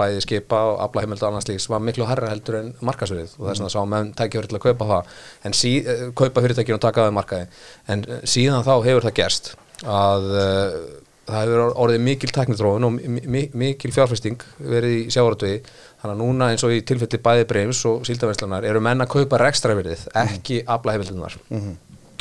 [0.00, 3.66] bæði skipa og aflaheimild og annars líks var miklu herra heldur en markasverið og þess
[3.66, 5.18] að sá menn tækja fyrir til að kaupa það.
[5.48, 7.50] En sí, eh, kaupa fyrirtækinu og taka það í markaði.
[7.94, 10.74] En eh, síðan þá hefur það gerst að uh,
[11.32, 15.60] það hefur orðið mikil teknitrófun og mi- mi- mikil fjárfesting verið í sjávartvegi
[16.00, 19.40] þannig að núna eins og í tilfelli bæði breyms og síldavænslunar eru menn að kaupa
[19.44, 21.36] rekstraverðið ekki aflaheimildunar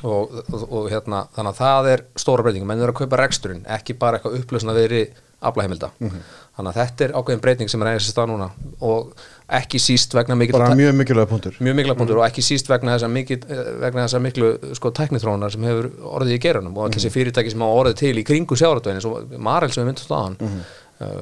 [0.03, 3.65] og, og, og hérna þannig að það er stóra breyting menn eru að kaupa reksturinn,
[3.67, 8.01] ekki bara eitthvað upplösna verið aflaheimilda þannig að þetta er ákveðin breyting sem er eigið
[8.03, 8.47] sér stað núna.
[8.83, 9.13] Og
[9.49, 11.55] ekki síst vegna mikil mjög mikilvæg punktur.
[11.63, 13.39] Mjög mikla punktur og ekki síst vegna þess að mikil,
[13.81, 17.53] vegna þess að miklu sko tæknithrónar sem hefur orðið í gerunum og allir þessi fyrirtæki
[17.53, 21.13] sem hafa orðið til í kringu sjáratveginn eins og Marel sem við myndum staðan uh,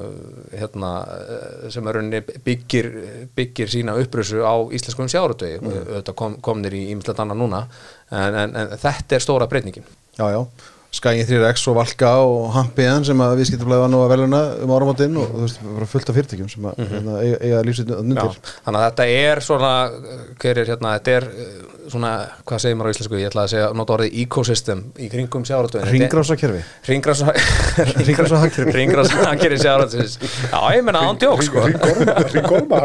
[0.60, 2.90] hérna uh, sem er rauninni byggir,
[3.38, 5.78] byggir sína upprössu á íslenskum sjáratvegi mm.
[5.78, 7.64] auðvitað kom, komnir í ímyndilegt annað núna
[8.10, 9.88] en, en, en þetta er stóra breytningin
[10.18, 10.42] Já, já,
[10.88, 14.70] Skæin 3X og Valka og Hampiðan sem að við skiptum var nú að veluna um
[14.72, 18.00] áramátinn og þú veist, bara fullt af fyrirtækjum sem að hérna, eiga, eiga lífsýttu Já,
[18.00, 19.72] nundir þannig að þetta er svona
[20.40, 21.58] hver er hérna, þetta er uh,
[21.92, 22.12] svona,
[22.48, 25.92] hvað segir maður á íslensku, ég ætla að segja nota orðið ecosystem í kringum sjáratveginn
[25.92, 27.36] Ringrásakerfi Ringrása
[28.08, 31.66] Ringrása hagkerfi Ringrása hagkerfi sjáratvegins Já, ég menna án djók sko.
[32.32, 32.80] Ringorma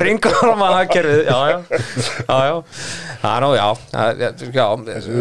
[0.00, 1.58] Ringorma hagkerfi Já, já.
[2.28, 2.56] Já, já.
[3.18, 3.68] Það er nú, já.
[3.98, 4.24] Að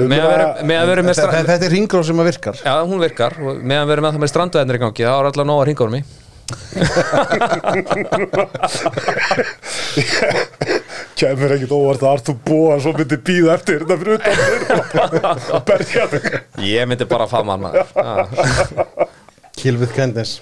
[0.08, 1.15] með að vera með
[1.57, 2.59] Þetta er ringrás sem að virkar.
[2.61, 3.33] Já, hún virkar.
[3.41, 6.01] Og með að vera með það með stranduðennir í gangi þá er alltaf nóga ringormi
[11.17, 14.37] kemur ekkit óvart að Artur Bóan svo myndi býða eftir þetta fyrir utan
[15.57, 16.29] og berja þig.
[16.69, 17.83] Ég myndi bara maður.
[17.97, 18.13] Já.
[19.57, 20.39] Kill with kindness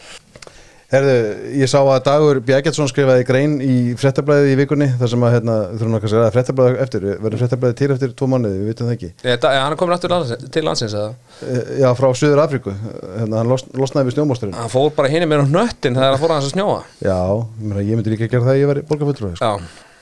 [0.92, 1.14] Herðu,
[1.58, 5.56] ég sá að Dagur Bjækjardsson skrifaði grein í frettablaðið í vikunni þar sem að, hérna,
[5.72, 8.94] þurfum að segja að frettablaðið eftir, verður frettablaðið til eftir tvo mánuði, við vitum það
[8.94, 9.10] ekki.
[9.24, 11.10] Þetta, hann er komin aftur landsins, til landsins eða?
[11.42, 12.76] Eh, Já, frá Suður Afríku,
[13.16, 16.36] hérna, hann los, losnaði við snjómósturinn Hann fór bara hinni með nöttin þegar hann fór
[16.38, 16.78] hans að snjóa.
[17.02, 17.18] Já,
[17.82, 19.56] ég, myndi líka að gera það ef ég væri borgarfulltrúi sko.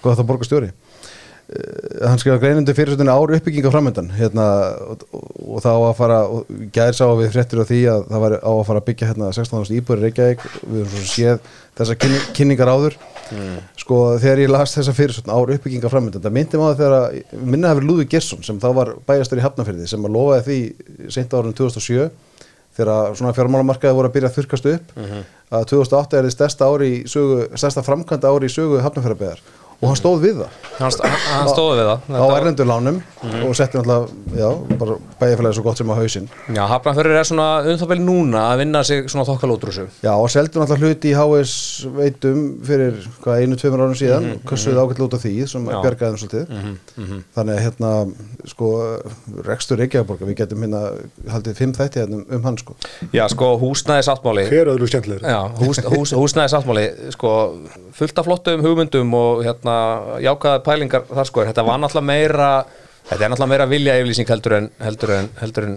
[0.04, 0.74] Hvað það borgarstjóri
[1.52, 4.46] hann skrifa greinundu fyrir svona ár uppbygginga framöndan hérna,
[4.88, 8.24] og, og, það á að fara og gæðir sá við fréttir á því að það
[8.24, 10.46] var á að fara að byggja hérna 16.000 íbúri Reykjavík.
[10.64, 12.98] Við höfum svo séð þessar kynni, kynningar áður.
[13.80, 17.40] Sko þegar ég las þessa fyrir svona ár uppbygginga framöndan það myndi maður þegar að
[17.54, 21.34] minna hefur Lúði Gersson sem þá var bæjastur í Hafnafyrði sem að lofaði því seint
[21.34, 22.10] árunum 2007
[22.78, 24.94] þegar svona fjármálamarkaði voru að byrja að þurkast upp
[25.54, 29.42] að 2008 er þið stærsta ári í sögu, stærsta framkvæmda ári í sögu Hafnafjörðarbeðar
[29.84, 30.60] og hann stóð við það.
[30.74, 30.93] Hann,
[31.28, 32.96] hann stóði við það á erlendur lánum
[33.43, 34.08] og setti náttúrulega,
[34.39, 34.48] já,
[34.80, 36.28] bara bæjarfélagi svo gott sem á hausinn.
[36.56, 39.72] Já, Hafnarfjörður er svona um það vel núna að vinna sig svona þokkal út úr
[39.74, 39.86] þessu.
[40.04, 41.54] Já, og seldi náttúrulega hluti í HS
[41.98, 42.93] veitum fyrir
[43.24, 45.78] hvað einu, tveimur árum síðan mm -hmm, kössuði ágætlega út af því sem Já.
[45.84, 46.46] bjargaði þeim svolítið.
[47.36, 47.89] Þannig að hérna,
[48.54, 48.67] sko
[49.46, 50.82] rekstur Reykjavíborga, við getum hérna
[51.30, 52.76] haldið fimm þætti hérna um, um hann sko.
[53.13, 55.24] Já, sko, húsnæði sáttmáli hver öðru skemmtilegur
[59.74, 62.50] Og hérna, jákaða pælingar þar sko, þetta var náttúrulega meira
[63.10, 65.76] þetta er náttúrulega meira vilja yfirlýsing heldur en heldur en, heldur en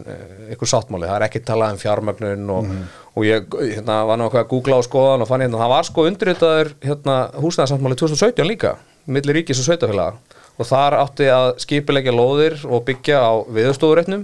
[0.54, 2.72] ykkur sáttmáli, það er ekki talað um fjármögnun og,
[3.16, 6.06] og ég hérna, var eitthvað að googla á skoðan og fann hérna, það var sko
[6.10, 8.76] undirritaður hérna, húsnæði sáttmáli 2017 líka,
[9.10, 10.20] milli ríkis og sveitafélaga
[10.56, 14.22] og þar átti að skipilegja lóðir og byggja á viðstofureitnum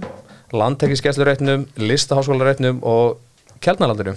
[0.53, 3.19] landtekkiskeslureitnum, listaháskólareitnum og
[3.63, 4.15] kjaldnalandinu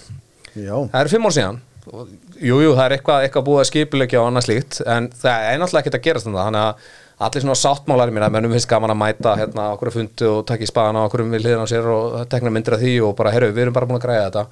[0.56, 1.58] Já, Það eru fimm ár síðan.
[1.92, 5.50] og Jú, jú, það er eitthvað, eitthvað búið að skipulegja og annað slíkt en það
[5.50, 8.52] er náttúrulega ekkert að gerast um það þannig að allir svona sáttmálar mér að mönnum
[8.52, 11.46] finnst gaman að mæta hérna okkur að fundi og taka í spaðan á okkur við
[11.46, 13.96] hliðin á sér og tekna myndir af því og bara, herru, við erum bara búin
[13.96, 14.42] að græða þetta.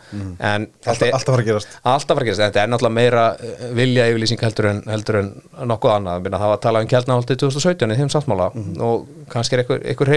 [0.49, 1.75] En alltaf, alltaf fara að gerast.
[1.93, 5.29] Alltaf var að gerast, þetta er náttúrulega meira eh, vilja yfirlýsing heldur en, heldur en
[5.75, 8.49] nokkuð annað, það var að tala um kjaldnáhaldi 2017 í þeim sáttmála
[8.89, 10.09] og kannski er einhver, einhver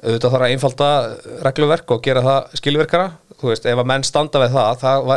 [0.00, 0.90] auðvitað þarf að einfalda
[1.44, 3.10] regluverk og gera það skilverkara
[3.40, 5.10] þú veist, ef að menn standa við það það,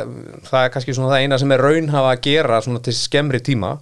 [0.47, 3.73] það er kannski svona það eina sem er raunhafa að gera svona til skemmri tíma.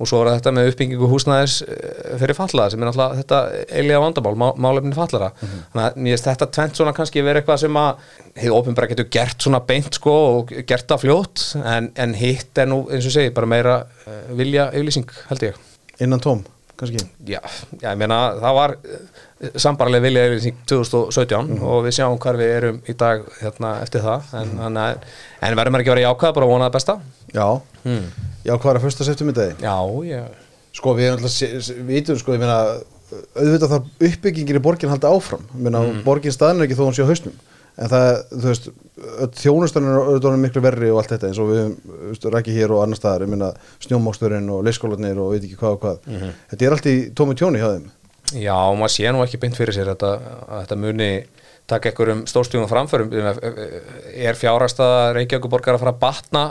[0.00, 4.02] Og svo er þetta með uppbyggingu húsnæðis eh, fyrir fallaða sem er náttúrulega þetta eiginlega
[4.06, 7.80] vandamál, má, málefni fallara þannig að mér finnst þetta tvent svona kannski verið eitthvað sem
[7.82, 8.06] að
[8.40, 11.44] hefur ofinbæra getur gert svona beint sko og gert það fljótt.
[11.60, 15.60] En, en hitt er nú eins og segi bara meira uh, vilja yfirlýsing held ég.
[16.00, 16.46] Innan tóm,
[16.80, 17.04] kannski.
[17.28, 17.40] Já,
[17.76, 18.76] já, ég meina það var
[19.60, 24.30] sambarlega vilja yfirlýsing 2017 og við sjáum hvar við erum í dag hérna, eftir það.
[24.40, 24.62] En, mm.
[24.68, 25.10] en,
[25.48, 26.96] en verður maður ekki að vera jákvæða bara að vona það besta?
[27.30, 27.48] Já,
[28.44, 29.58] já, hvað er að fyrsta septum í dagi?
[29.64, 29.76] Já,
[30.10, 30.22] já
[30.70, 32.58] Sko, við erum alltaf, við vitum sko, ég meina
[33.10, 36.94] auðvitað það uppbyggingin í borgin haldi áfram, ég meina, borgin staðin er ekki þó hún
[36.94, 37.34] sé á hausnum,
[37.80, 38.70] en það, þú veist
[39.40, 43.00] þjónustanir er auðvitað miklu verri og allt þetta eins og við rækki hér og annar
[43.00, 43.52] staðar, ég meina,
[43.86, 46.10] snjómóksturinn og leyskólanir og veit ekki hvað og hvað.
[46.52, 47.88] Þetta er allt í tómi tjóni hjá þeim.
[48.36, 50.10] Já, maður sé nú ekki beint fyrir sér þetta,
[50.46, 51.10] að þetta muni
[51.70, 53.10] taka einhverjum stórstugum framförum.
[53.10, 56.44] Er fjárhagstaða Reykjavíkuborgar að fara að batna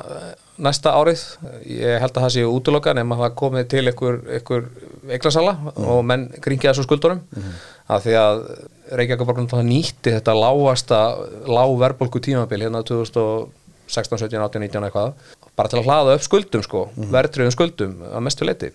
[0.59, 1.23] næsta árið.
[1.65, 4.67] Ég held að það sé útloka nema að það komið til einhver, einhver
[5.09, 7.23] eiglasala og menn gringja þessu skuldunum.
[7.89, 8.43] Af því að
[8.99, 10.99] Reykjavíkuborgar nýtti þetta lágasta
[11.49, 15.13] lág verðbólku tímabil hérna 2016, 17, 18, 19 eitthvað
[15.59, 18.71] bara til að hlaða upp skuldum sko verðtriðum skuldum að mestu leiti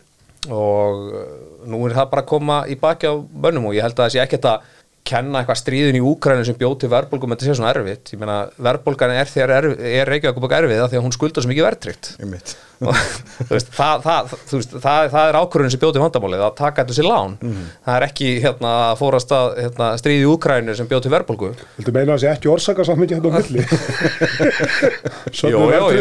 [0.52, 1.26] og uh,
[1.70, 4.14] nú er það bara að koma í baki á bönnum og ég held að það
[4.14, 4.72] sé ekkert að
[5.04, 8.36] kenna eitthvað stríðin í Úkrænu sem bjóð til verðbólgum þetta sé svona erfitt, ég meina
[8.56, 11.68] verðbólgan er erf, er Reykjavík erfið af því að hún skuldar svo mikið
[12.24, 12.73] þú
[13.52, 16.82] veist, það, það, þú veist, það, það er ákvörðun sem bjóð til vandamálið að taka
[16.84, 17.36] þetta sér lán.
[17.84, 21.50] Það er ekki hérna, að fórast að hérna, stríði í Úkrænu sem bjóð til verðbólgu.
[21.78, 23.62] Viltu meina sé ekki orsaka samt mikið hérna á milli?
[25.44, 25.94] Jú, verður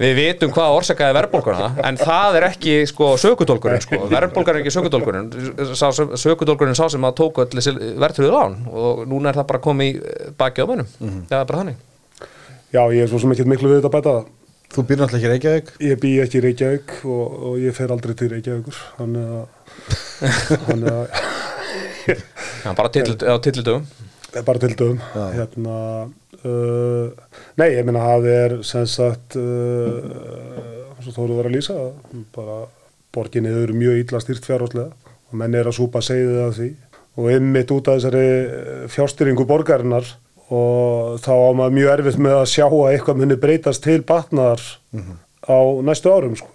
[0.00, 4.00] við, vitum hvað orsakaði verðbólguna en það er ekki sko, sökudólkurinn sko.
[4.14, 9.40] verðbólgan er ekki sem- sökudólkurinn sá sem að tóku þessi verðtröðu lán og núna er
[9.40, 10.88] það bara komið í baki á mönnum.
[11.30, 11.84] Það er bara þannig.
[12.74, 14.24] Já, ég er svo sem ekki miklu við þetta að bæta það.
[14.76, 17.94] Þú býr náttúrulega ekki í Reykjavík Ég bý ekki í Reykjavík og, og ég fer
[17.94, 18.80] aldrei til Reykjavíkur.
[18.98, 19.46] Þannig að,
[20.92, 21.22] að,
[22.06, 23.86] Já, bara tillidögum
[24.44, 25.00] bara til dögum.
[25.14, 25.76] Hérna,
[26.44, 31.76] uh, nei, ég meina það er sem sagt, uh, svo þóruð var að lýsa,
[32.34, 32.58] bara
[33.14, 34.90] borginni verið mjög illa stýrt fjárháslega
[35.30, 36.68] og menn er að súpa segðið af því
[37.16, 40.10] og einmitt út af þessari fjárstyringu borgarinnar
[40.52, 44.62] og þá á maður mjög erfitt með að sjá að eitthvað muni breytast til batnaðar
[45.46, 46.50] á næstu árum sko.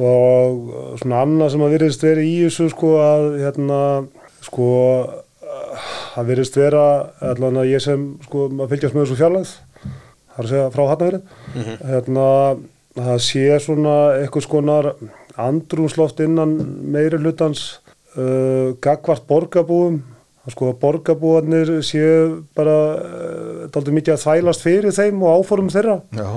[0.00, 3.80] og svona annað sem að virðist verið í þessu sko að hérna
[4.40, 4.68] sko
[6.14, 6.84] það virðist vera
[7.20, 9.52] allan að ég sem sko að fylgjast með þessu fjarlæð
[10.32, 11.22] að segja frá hatnaverið
[11.90, 12.28] hérna
[12.96, 14.90] það sé svona eitthvað skonar
[15.40, 16.56] andrúnsloft innan
[16.92, 17.80] meiri hlutans
[18.16, 20.11] uh, gagvart borgarbúum að
[20.50, 26.00] sko að borgarbúarnir séu bara uh, dálítið mikið að þvælast fyrir þeim og áforum þeirra.
[26.18, 26.30] Já,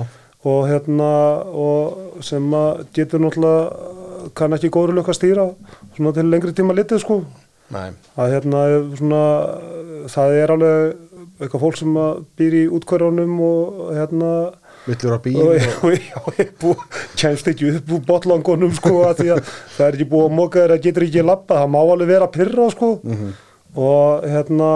[0.46, 1.10] og hérna
[1.50, 5.48] og sem að getur náttúrulega kann ekki góður lög að stýra
[5.96, 7.24] svona til lengri tíma litið sko.
[7.74, 7.90] Nei.
[8.14, 8.60] að hérna
[8.94, 9.22] svona
[10.12, 10.92] það er alveg
[11.40, 11.96] eitthvað fólk sem
[12.38, 14.30] býr í útkvörunum og hérna
[14.86, 16.84] villur á bíl og,
[17.20, 20.62] kemst ekki upp úr botlangunum sko að því að það er ekki búið að móka
[20.62, 22.92] þeirra getur ekki lappa, það má alveg vera pyrra sko
[23.76, 24.70] og hérna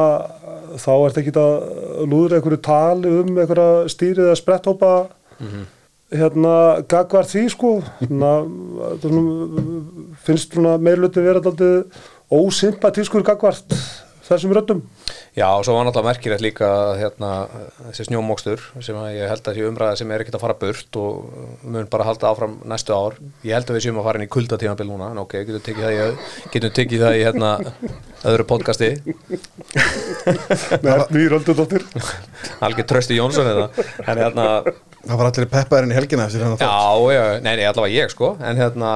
[0.80, 4.92] þá er þetta ekki að lúður einhverju tali um einhverja stýrið eða spretthópa
[6.10, 6.54] hérna
[6.90, 7.72] gagvar því sko.
[8.02, 8.34] Svona,
[10.26, 13.74] finnst svona meirluti vera alltaf ósympatískur gagvart
[14.30, 14.82] þessum röddum.
[15.34, 17.30] Já, og svo var náttúrulega merkilegt líka hérna,
[17.88, 21.64] þessi snjómókstur sem ég held að sé umræða sem er ekkert að fara burt og
[21.66, 23.18] mun bara halda áfram næstu ár.
[23.46, 25.10] Ég held að við séum að fara inn í kuldatímabil núna.
[25.14, 27.52] En ok, getum tekið það í, getum tekið það í hérna,
[28.28, 28.90] öðru podcasti.
[30.82, 31.84] Með Erni Röldudóttir
[32.60, 33.68] algjör Trösti Jónsson eða
[34.06, 34.46] en hérna
[35.00, 36.72] Það var allir peppaðurinn í helgina Já,
[37.08, 38.34] já, nei, nei, allavega ég sko.
[38.44, 38.90] En hérna,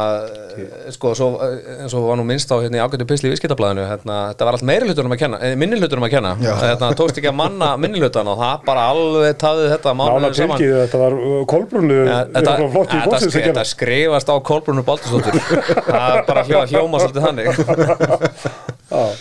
[0.93, 4.19] sko, svo, eins og var nú minnst á hérna í ágættu pisli í viðskiptablaðinu hérna,
[4.35, 6.53] þetta var allt meiri hlutunum að kenna eh, minni hlutunum að kenna, Já.
[6.61, 10.37] hérna, tókst ekki að manna minni hlutan og það bara alveg taðið þetta Nána mánuðum
[10.43, 10.67] saman.
[10.85, 12.55] þetta var uh, Kolbrunnu Þetta,
[12.93, 15.41] þetta, þetta skrifast á Kolbrunnu Baldursdóttur.
[15.89, 17.45] Það er bara hljóma svolítið þannig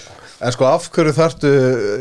[0.44, 1.50] En sko af hverju þarftu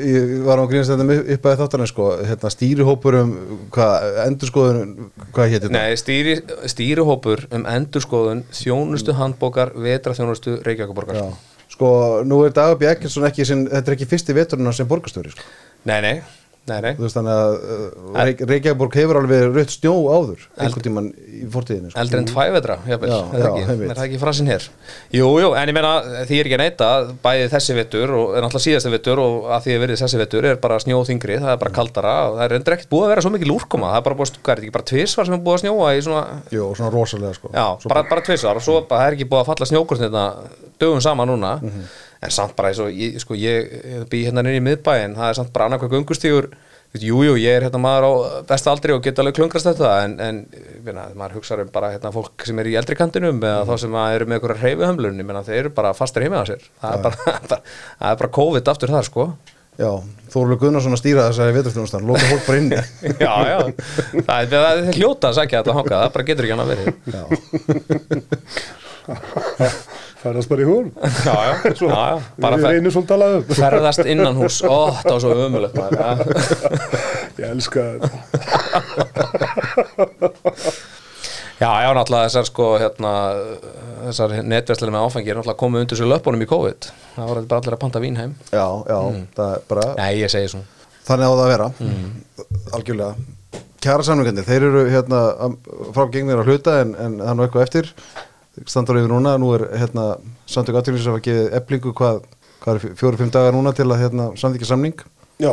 [0.02, 3.32] ég var á grínast þetta upp að þáttarinn sko hérna stýrihópur um
[3.74, 4.90] hvað endurskoðun,
[5.30, 5.76] hvað hétt þetta?
[5.76, 6.36] Nei, stýri,
[6.72, 11.26] stýrihópur um endurskoðun þjónustu handbókar vetra þjónustu Reykjavíkuborgar Já.
[11.72, 11.88] Sko
[12.28, 12.90] nú er Dagur B.
[12.90, 15.46] Ekkertsson ekki þetta er ekki fyrsti veturinn sem borgarstjóri sko.
[15.88, 16.16] Nei, nei,
[16.70, 20.84] nei, nei Þú veist þannig að uh, Reyk, Reykjavík hefur alveg rautt snjó áður einhvern
[20.86, 21.98] tímann í fortíðinni sko.
[22.02, 23.90] Eldri en tvævetra, jafnvel, Já, er það ekki, einmitt.
[23.90, 24.66] er það ekki frasin hér
[25.18, 25.90] Jú, jú, en ég meina
[26.28, 26.90] því er ekki að neyta
[27.26, 30.60] bæði þessi vettur og náttúrulega síðasti vettur og að því að verið þessi vettur er
[30.62, 33.34] bara snjóþingri, það er bara kaldara og það er endur ekkert búið að vera svo
[33.34, 35.58] mikil úrkoma það er bara búið, hvað er þetta ekki bara tvisvar sem er búið
[35.58, 36.22] að snjóa í svona,
[36.54, 37.50] Jú, svona rosalega sko.
[37.58, 40.24] já, bara, bara tvisvar og svo það er ekki búið að falla snjókurs þetta
[40.82, 41.84] dögum saman núna Mhm.
[42.22, 45.30] En samt bara eins og, ég, sko, ég, ég bý hérna inn í miðbæin, það
[45.32, 46.52] er samt bara annarkvæð göngustígur.
[46.92, 48.12] Jú, jú, ég er hérna maður á
[48.50, 50.40] besta aldri og get alveg klungrast þetta en, en
[50.84, 53.96] meina, maður hugsa um bara hérna, fólk sem er í eldri kantinum eða þá sem
[54.02, 56.60] eru með einhverja hreyfihömlun ég meina, þeir eru bara fastir heima á sér.
[56.82, 57.16] Það er bara,
[57.48, 59.24] það er bara COVID aftur þar sko.
[59.80, 59.88] Já,
[60.28, 62.76] Þóruldur Gunnarsson að stýra þessari veturstjónustan, lóka fólk bara inni
[63.24, 63.56] Já, já,
[64.26, 66.72] það er, það er hljóta að sækja þetta hanga, það bara getur ekki hann að
[66.76, 66.92] verið
[70.22, 71.88] færast bara í hún Já, já, já, já
[72.44, 73.42] bara við fer, reynum svona talað um.
[73.58, 74.66] Ferðast innan hús Ó,
[75.02, 75.76] það var svo ömulegt
[77.42, 78.08] ég elska þetta.
[81.62, 83.10] Já, já, náttúrulega þessar sko hérna,
[84.08, 86.80] þessar netverslega með áfengi er náttúrulega komið undir sér löpunum í COVID.
[87.14, 88.32] Það voru bara allir að panta vín heim.
[88.50, 88.98] Já, já,
[89.36, 90.66] það er bara Nei, ég segi svona.
[91.06, 91.68] Þannig á það að vera.
[92.78, 93.12] Algjörlega.
[93.82, 95.20] Kjara samlingandi, þeir eru hérna
[95.94, 97.86] frá gengnir að hluta en, en það er nú eitthvað eftir
[98.70, 100.06] standar yfir núna, nú er hérna
[100.50, 102.22] samtök aðtrygglis að gefa eflingu hvað,
[102.62, 105.04] hvað er fjóru-fimm dagar núna til að hérna samþykja samning.
[105.42, 105.52] Já,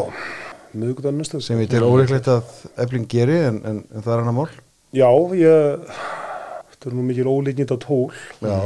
[0.74, 2.50] miðgutan næstu sem ég til óleiklegt að
[2.86, 4.50] efling geri en, en, en það er hann að mál.
[4.96, 5.94] Já, ég
[6.74, 8.10] þetta er nú mikil ólíknind á tól.
[8.40, 8.58] Já,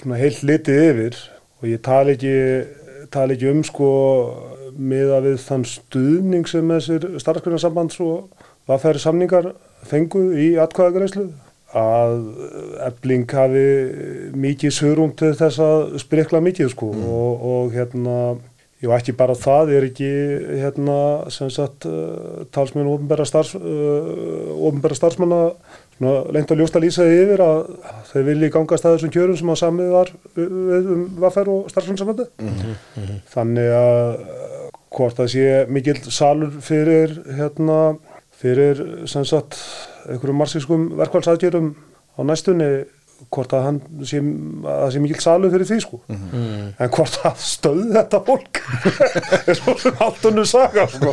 [0.00, 1.18] svona heilt litið yfir
[1.60, 2.36] og ég tala ekki
[3.12, 3.88] tala ekki um sko
[4.72, 8.30] miða við þann stuðning sem þessir starfsgrunarsambands og
[8.68, 9.52] vaffæri samningar
[9.88, 11.26] fengu í atkvæðagreislu
[11.78, 12.16] að
[12.88, 13.66] ebling hafi
[14.36, 16.90] mikið sörum til þess að sprikla mikið sko.
[16.92, 18.16] Og, og hérna
[18.82, 20.08] Jú, ekki bara það er ekki
[20.58, 20.94] hérna
[21.30, 25.52] sem sagt uh, talsmenn ofnbæra starfs, uh, starfsmanna
[26.34, 27.60] lengt að ljósta lýsa því yfir að
[28.08, 30.10] þeir vilji gangast að þessum kjörum sem að samið var
[30.42, 32.26] um vaffer og starfsmannsambandi.
[33.30, 34.02] Þannig að
[34.96, 37.78] hvort það sé mikil salur fyrir hérna
[38.42, 39.60] fyrir sem sagt
[40.08, 41.72] einhverjum marxískum verkvælsaðgjörum
[42.18, 42.72] á næstunni
[43.30, 43.78] hvort að hann
[44.08, 45.98] sé, að það sé mikil salur fyrir því sko.
[46.82, 48.60] En hvort að stöðu þetta fólk.
[49.46, 51.12] Er svo sem allt önnur saga sko.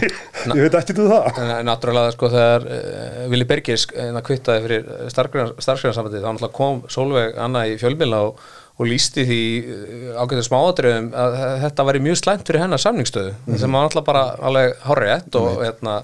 [0.00, 0.16] ég,
[0.54, 1.42] ég veit ekki til það.
[1.66, 7.66] Náttúrulega sko þegar uh, Vili Bergis uh, kvittaði fyrir starfsgrænarsambandi þá náttúrulega kom Solveig Anna
[7.68, 8.40] í fjölmila og,
[8.80, 13.76] og lísti því uh, ágættu smáadröðum að þetta væri mjög slæmt fyrir hennar samningsstöðu sem
[13.76, 16.00] var náttúrulega bara alveg horrið og hérna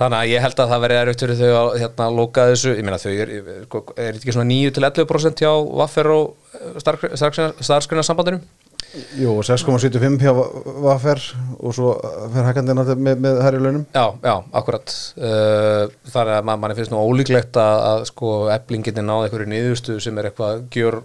[0.00, 2.86] Þannig að ég held að það verði erfitt fyrir þau að hérna, lóka þessu, ég
[2.86, 3.32] meina þau er,
[4.00, 5.50] er ekki svona 9-11% hjá
[5.82, 6.80] Vaffer og
[7.60, 8.40] starfsgrunnarsambandinu?
[9.20, 10.32] jú, og 6,75 hjá
[10.82, 11.20] Vaffer
[11.60, 11.92] og svo
[12.32, 13.84] fer hækandi náttúrulega með, með hærri launum.
[13.94, 14.94] Já, já, akkurat.
[15.20, 20.02] Uh, Þannig að man- manni finnst nú ólíklegt að, að sko eflinginni náði einhverju niðurstuðu
[20.02, 20.98] sem er eitthvað gjör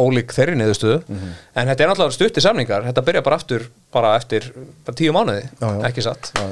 [0.00, 2.84] ólík þeirri niðurstuðu en þetta er náttúrulega stutti samningar.
[2.90, 4.50] Þetta byrja bara aftur, bara eftir
[4.84, 5.80] bara tíu mánuði, Já, já.
[5.88, 6.32] ekki satt?
[6.36, 6.46] Já,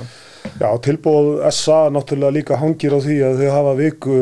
[0.59, 4.19] Já, tilbúð SA náttúrulega líka hangir á því að þau hafa viku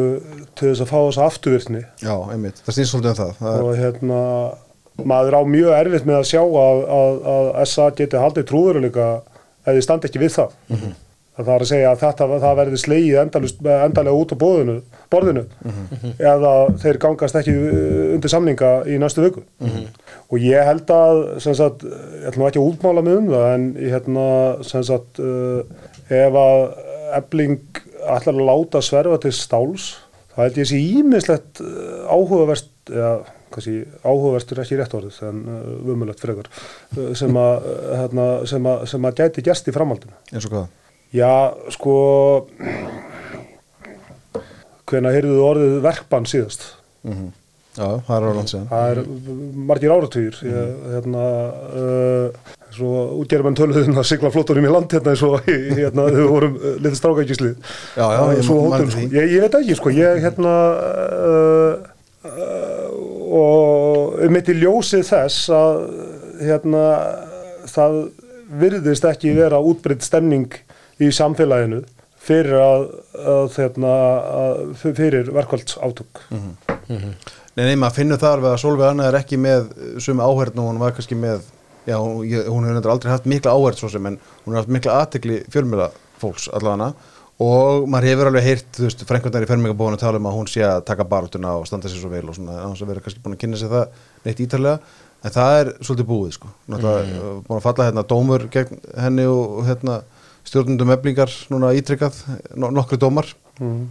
[0.56, 1.82] til þess að fá þessa afturvirkni.
[2.02, 4.20] Já einmitt, það snýst svolítið um það, það og hérna
[5.06, 9.08] maður á mjög erfitt með að sjá að, að, að SA geti haldið trúðuruleika
[9.66, 10.54] þið standi ekki við það.
[11.36, 14.76] Það er að segja að þetta það verði slegið endalega út á borðinu,
[15.12, 15.42] borðinu
[16.16, 19.42] eða þeir gangast ekki uh, undir samninga í næstu viku.
[20.32, 23.68] Og ég held að sem sagt, ég ætlum ekki að útmála mig um það en
[23.84, 24.24] ég hérna
[24.64, 25.60] sem sagt uh,
[26.10, 26.64] ef að
[27.16, 27.60] ebling
[28.06, 29.94] ætlar að láta sverfa til stáls
[30.36, 31.60] Það held ég sé ímislegt
[32.12, 33.12] áhugaverst, eða
[33.54, 37.68] kannski áhugaverstur er ekki rétt orðið en uh, vumulegt frekar uh, sem að
[38.02, 40.12] hérna, sem að, sem að gæti gæst í framhaldinu.
[40.34, 40.66] eins og hvað
[41.16, 41.32] Já,
[41.72, 41.96] sko
[44.90, 46.70] hvenær heyrðuðu orðið verkbann síðast?
[47.06, 47.32] mm
[47.76, 49.00] Já, það er langt síðan Það er
[49.68, 51.24] margir áratugir ég, hérna
[51.80, 56.56] uh, svo útgerðmenn töluðin að sigla flottunum í land hérna eins og hérna þau vorum
[56.60, 57.54] uh, litið strákækislið
[57.96, 59.06] Já, já, ég eftir sko.
[59.16, 59.94] ég, ég veit ekki sko.
[59.96, 60.54] Ég hérna
[61.32, 61.72] uh,
[62.28, 62.86] uh,
[63.40, 65.82] og um eitt í ljósið þess að
[66.46, 66.84] hérna
[67.70, 67.98] það
[68.60, 70.52] virðist ekki vera útbreytt stemning
[71.02, 71.82] í samfélaginu
[72.26, 72.84] fyrir að,
[73.20, 73.96] að, hérna,
[74.42, 76.22] að fyrir verkvælds átök
[77.56, 79.70] Nei, nei, maður finnur þar við að Solveig Anna er ekki með
[80.04, 81.46] sumi áhörn og hún var kannski með
[81.86, 84.72] já, hún, ég, hún hefur aldrei haft mikla áhörn svo sem en hún hefur haft
[84.76, 86.92] mikla aðtekli fjölmjöla fólks allavega.
[87.42, 91.04] Og maður hefur alveg heyrt, frengundar í fermingabóðinu tala um að hún sé að taka
[91.04, 93.74] barátuna og standa sér svo vel og svona, að vera kannski búin að kynna sér
[93.74, 97.44] það neitt ítalega, en það er svolítið búið, sko, náttúrulega mm.
[97.44, 99.98] búin að falla hérna dómur gegn henni og hérna
[100.48, 102.22] stjórnundum eflingar núna ítrykkað,
[102.56, 103.28] no nokkru dómar.
[103.60, 103.84] Mm.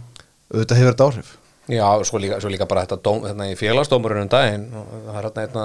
[0.50, 1.34] auðvitað hefur þetta áhrif
[1.66, 5.24] Já, svo líka, svo líka bara þetta dóm, hérna, í félagsdómurinn um daginn það er
[5.26, 5.64] hérna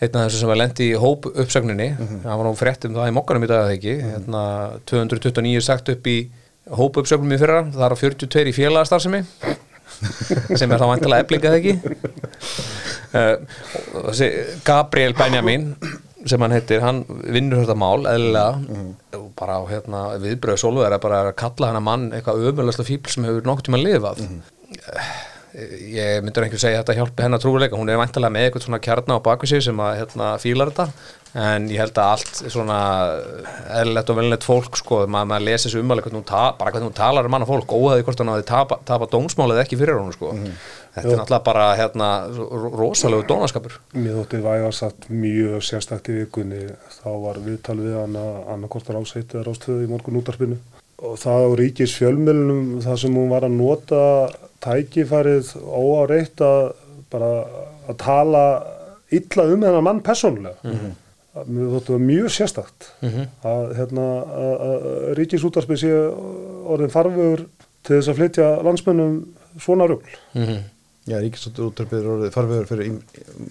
[0.00, 1.86] einna, þessu sem var lendi í hóp uppsögninni
[2.24, 3.94] það var nú frétt um það í mokkanum í dag eða ekki?
[4.02, 4.42] Hérna,
[4.90, 6.16] 229 sagt upp í
[6.80, 9.22] hóp uppsögnum í fyrra, það er á 42 í félagastarfsemi
[10.58, 11.78] sem er þá vantilega eflingað ekki?
[13.16, 13.38] Uh,
[14.66, 15.70] Gabriel Benjamin
[16.28, 16.98] sem hann heitir, hann
[17.32, 18.82] vinnur þetta mál eðlilega.
[19.16, 23.14] Og bara hérna, viðbröðu sólvegar er bara að kalla hann að mann eitthvað ömurlega fíbl
[23.14, 24.26] sem hefur nokkuð tíma lifað
[25.56, 28.80] ég myndur einhver segja að þetta hjálpi hennar trúleika, hún er vantilega með eitthvað svona
[28.84, 30.88] kjarna á baku sig sem að hérna, fílar þetta.
[31.36, 32.76] En ég held að allt svona
[33.76, 36.88] eðlilegt og velnett fólk sko, maður, maður lesi þessu umalega hvernig hún, ta bara hvernig
[36.90, 40.14] hún talar um manna fólk, óhaði hvort hann hafi tapa, tapa dómsmálið ekki fyrir hún
[40.16, 40.32] sko.
[40.96, 43.76] þetta er náttúrulega bara hérna, ro- rosalegu dónaskapur.
[43.96, 46.62] Mér þótti vægar satt mjög sérstakt í vikunni.
[47.02, 50.56] Þá var viðtal við hann að annarkostar áseitt eða rástöðu í morgun útarpinu
[51.04, 53.98] og það á ríkis fjölmjölunum það sem hún var að nota
[54.64, 56.60] tækifærið óáreitt að
[57.12, 57.32] bara
[57.86, 58.44] að tala
[59.14, 60.56] illa um hennar mann persónulega.
[61.46, 64.76] Mér þótti það mjög sérstakt að, hérna, að, að
[65.18, 65.90] ríkisútarpið sé
[66.72, 67.38] orðin farfur
[67.84, 69.14] til þess að flytja landsmönnum
[69.60, 70.12] svona rugl.
[70.32, 70.60] Mm -hmm.
[71.06, 72.86] Já, ríkistóttur útörpið er orðið farvegur fyrir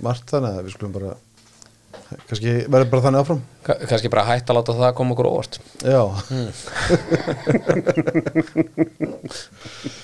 [0.04, 1.12] margt þannig að við skulum bara
[2.28, 3.42] kannski verður bara þannig áfram.
[3.64, 5.54] Kannski bara hægt að láta það koma okkur óvart.
[5.86, 6.04] Já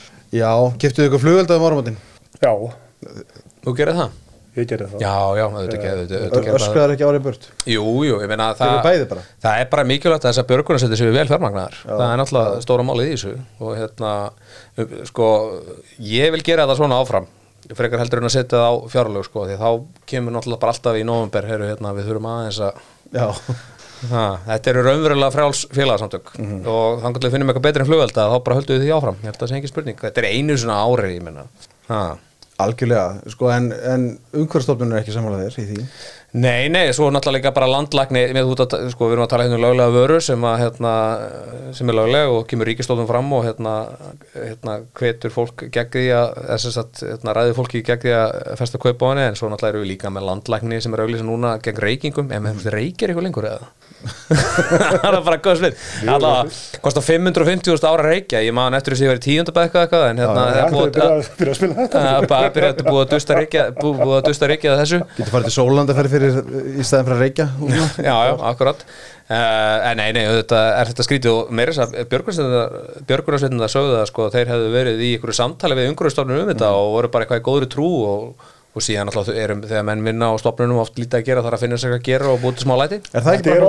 [0.31, 0.51] Já,
[0.81, 1.97] keftuðu ykkur flugveldaðum áramótin
[2.41, 2.51] Já,
[3.65, 4.17] þú gerir það?
[4.51, 4.99] ég gerði það.
[4.99, 6.55] Já, já, auðvitað ekki auðvitað- auðvitað gerir það.
[6.59, 7.45] Öskraðar ekki árið burt?
[7.71, 9.21] Jú, jú, ég meina eru það bæði bara.
[9.45, 13.07] Það er bara mikilvægt að þessar björgunarsættir séu vel fjármagnar Það er náttúrulega stóra málið
[13.07, 13.31] í þessu.
[13.63, 14.11] Og hérna,
[15.07, 15.27] sko
[16.03, 17.29] ég vil gera það svona áfram
[17.71, 19.69] frekar heldur en að setja það á fjárlög sko, því þá
[20.11, 22.73] kemur náttúrulega bara alltaf í november heru, hérna, við þurfum aðeins að
[24.01, 28.37] þetta eru raunverulega frjáls félagsamtök og þannig að við finnum eitthvað betri en flugvelda þá
[28.47, 30.01] bara höldum við því áfram, ég held að það sé ekki spurning.
[30.01, 31.45] Þetta er einu svona ári, ég menna
[32.61, 35.85] algjörlega Sko, en, en umhverfstofnun er ekki samanlega þér í því
[36.31, 39.31] Nei, nei, svo er náttúrulega líka bara landlækni með út að, sko, við erum að
[39.33, 40.93] tala hérna um löglega vöru sem að, hérna,
[41.75, 43.73] sem er löglega og kemur ríkistofnum fram og hérna,
[44.37, 48.79] hérna, hvetur fólk gegn því að, þess að, hérna, ræður fólki gegn því að festa
[48.79, 51.57] kaupa á henni, en svo náttúrulega eru við líka með landlækni sem er auglýsa núna
[51.67, 53.71] gegn reykingum, en með reykir eitthvað lengur eða?
[55.01, 58.41] það er bara góð sveit alltaf, kostar 550.000 ára reykja.
[58.45, 60.99] Ég maður eftir þess að ég verið tíundabæð eitthvað eitthvað en hérna, Það er búið
[61.05, 61.75] að, byrja að spila.
[61.77, 63.01] Þetta að bara byrja að búið
[64.17, 65.01] að dusta reykja að þessu.
[65.17, 67.47] Getur farið til Sólanda fyrir, fyrir í staðin að reykja?
[68.07, 68.85] Já, já, akkurat.
[69.31, 72.09] Uh, en nei, nei, þetta er þetta skrítið og meira þess að
[73.07, 76.71] björgunarsveitin það sögðu það sko, þeir hefðu verið í einhverju samtali við umhverjastofnun um þetta
[76.75, 80.29] og voru bara eitthvað í góðri trú og, og síðan alltaf erum þegar menn vinna
[80.31, 82.65] á stofnunum oft lítið að gera þar að finna sér að gera og búið til
[82.65, 82.99] smá læti.
[83.11, 83.47] Er það ekki?
[83.49, 83.65] Þetta er,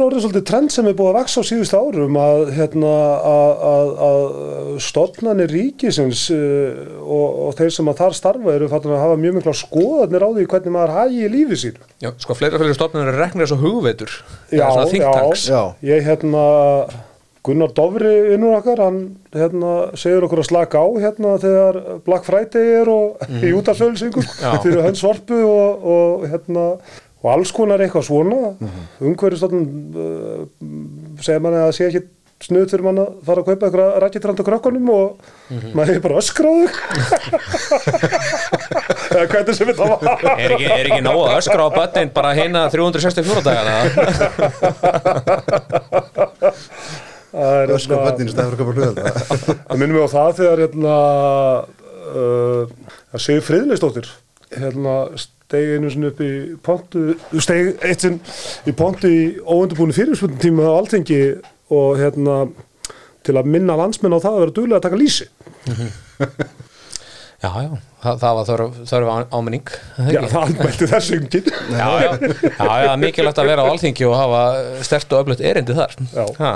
[0.00, 2.94] orðið svolítið, er trend sem er búið að vaksa á síðust árum að, hérna,
[3.34, 8.96] að, að, að stofnanir ríkisins uh, og, og þeir sem að þar starfa eru fattin
[8.96, 11.80] að hafa mjög mikla skoðanir á því hvernig maður hagi í lífi sín.
[12.00, 14.20] já, sko, fleira fyrir stofnunum eru reknir og hugveitur.
[14.48, 15.50] Já, tanks.
[15.52, 15.60] Já.
[15.84, 16.46] Ég hérna,
[17.44, 19.00] Gunnar Dofri innur okkar, hann
[19.36, 24.54] hérna, segir okkur að slaka á hérna þegar Black Friday er og í útafsölsingu Já.
[24.64, 26.64] fyrir hans sorpu og, og hérna
[27.24, 28.56] og alls konar eitthvað svona.
[28.58, 28.84] Mm -hmm.
[29.08, 29.66] umhverjastofnun
[29.96, 30.42] uh,
[31.20, 32.02] segir manni að það sé ekki
[32.44, 35.06] snuð fyrir mann að fara að kaupa eitthvað rækjitrand á krökkunum og
[35.72, 36.66] maður hefur bara öskráðu
[39.14, 39.98] eða hvernig sem þetta var.
[40.34, 43.74] Er ekki, er ekki nóg að öskra á börnin bara hérna 364 dagana
[47.34, 49.12] Það er Öskra hérna- í að köpa flugvelda
[49.68, 50.96] Það minnum við á það þegar hérna,
[52.14, 54.10] uh, að segja friðleistóttir
[54.54, 56.30] hérna steg einu sinni upp í
[56.64, 57.02] pontu
[57.42, 58.20] steg eitt sinn
[58.70, 61.20] í pontu í óundubúinu fyrirspunum tíma á alþengi
[61.74, 62.44] og hérna
[63.24, 65.26] til að minna landsmenn á það að vera duglega að taka lýsi.
[67.44, 67.70] Já, já,
[68.00, 71.48] það, það var þörf, þörf á- áminning það Já, það andmælti þessu enginn
[71.80, 74.40] já, já, já, já, mikilvægt að vera á alþingi og hafa
[74.86, 75.92] stert og öflut erindi þar.
[76.14, 76.24] Já.
[76.38, 76.52] Ha,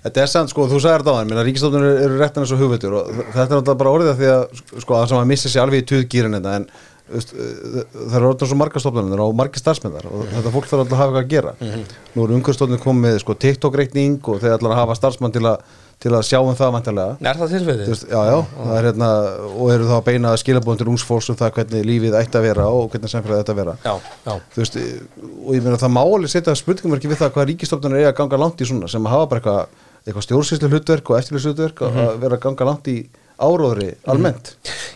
[0.00, 2.62] Þetta er sant, sko, þú sagði þetta á hann, ríkistofnur eru, eru réttan eins og
[2.62, 5.64] hugveitur og þetta er náttúrulega bara orðið því að, sko, það sem að missa sér
[5.66, 10.08] alveg í tuðgýrin þetta, en uh, það eru orðin svo marga stofnunir og margir starfsmennar
[10.08, 11.84] og þetta fólk þarf alltaf að hafa eitthvað að gera.
[12.14, 15.76] Nú eru umhverfstofnunir komið með, sko, TikTok-reikning og þeir ætlar að hafa starfsmann til að,
[16.00, 17.18] til að sjá um það vantarlega.
[17.20, 19.10] Er það veist, já, já, það er hérna,
[19.50, 22.70] og eru þá að beina skilabóðum til ungsfólks um það hvernig lífið ætti að vera
[22.72, 23.76] og hvernig samfélagið ætti að vera.
[23.84, 23.92] Já,
[24.24, 24.80] já, Þú veist,
[25.44, 28.40] og ég meina það má alveg setja spurningumverki við það hvað ríkistofnunir eiga að ganga
[28.40, 31.98] langt í svona sem að hafa bara eitthvað, eitthvað stjórnsýslu hlutverk og eftirlýs hlutverk Mhm.
[32.06, 32.98] að vera að ganga langt í
[33.40, 34.50] áróðri almennt.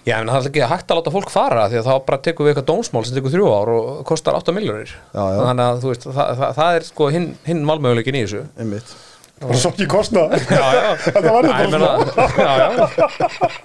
[0.04, 2.44] Já, en það er ekki hægt að láta fólk fara því að þá bara tekur
[2.44, 5.40] við eitthvað dómsmál sem tekur þrjú ár og kostar 8 miljónir Já, já.
[5.48, 8.92] þannig að þú veist, það, það, það er sko hinn, hinn valmöguleikin í þessu Einmitt.
[9.40, 10.26] bara svo ekki kostna
[10.60, 12.68] Já, já, Þetta var já, já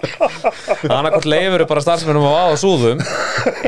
[0.80, 3.00] Þannig hvort leifur bara starfsmennum á á súðum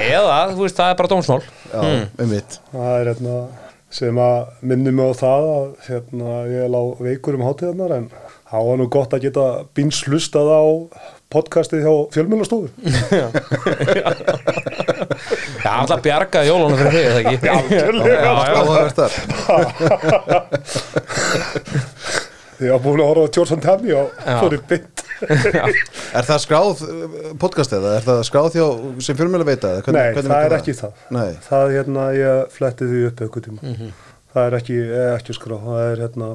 [0.01, 2.57] eða, þú veist, það er bara dómsmál Já, einmitt.
[2.73, 3.37] það er hérna
[3.93, 8.07] sem að minni mig á það að hérna, ég lá veikur um hátíðarnar en
[8.53, 9.45] það var nú gott að geta
[9.77, 10.63] bíns hlustað á
[11.33, 12.69] podcastið hjá fjölmjölastofu
[15.63, 17.37] Já, alltaf bjargaði jólunum fyrir þig, eða ekki?
[17.47, 18.61] Já, já, já,
[22.59, 24.37] því ég var búin að horfa á George Antami og Já.
[24.41, 24.97] fór í bytt
[25.31, 27.97] Er það skráð uh, podcast eða?
[27.99, 28.65] Er það skráð hjá
[29.07, 29.71] sem fjölmjöla veita?
[29.79, 29.95] eða?
[29.95, 31.29] Nei, hvernig það er ekki það Nei.
[31.49, 33.93] það er hérna, ég fletti því upp eitthvað tíma Mhm.
[34.35, 34.79] það er ekki,
[35.19, 36.29] ekki skrá það er hérna,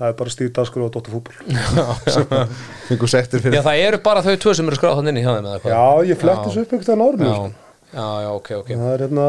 [0.00, 1.36] það er bara stíð dagskrá og dóttar fútból
[2.88, 3.62] Fengur sektir Já, fyrir.
[3.66, 5.74] það eru bara þau tvö sem eru skráð þannig inn í hjá þeim eða hvað?
[5.74, 7.50] Já, ég fletti þessu upp eitthvað árinu Já, sko.
[7.92, 9.26] já, já, ok, ok það er hérna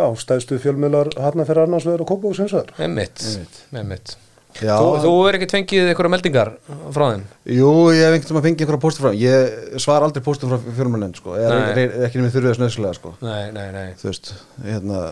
[0.00, 3.26] já, stæðstu fjölmjölar hérna fyrir annarsvegar og kópa og sinnsvegar Einmitt,
[3.74, 4.16] einmitt
[4.58, 6.48] Já, Þú, þú er ekkert fengið einhverja meldingar
[6.92, 7.20] frá þeim?
[7.54, 10.72] Jú, ég hef einhvern veginn að fengið einhverja póstur frá Ég svar aldrei póstur frá
[10.76, 11.36] fjölmjölan sko.
[11.38, 13.12] Ekki nefnir þurfið þess nöðslega sko.
[13.24, 13.94] Nei, nei, nei.
[14.00, 14.32] Þú veist,
[14.66, 15.04] hérna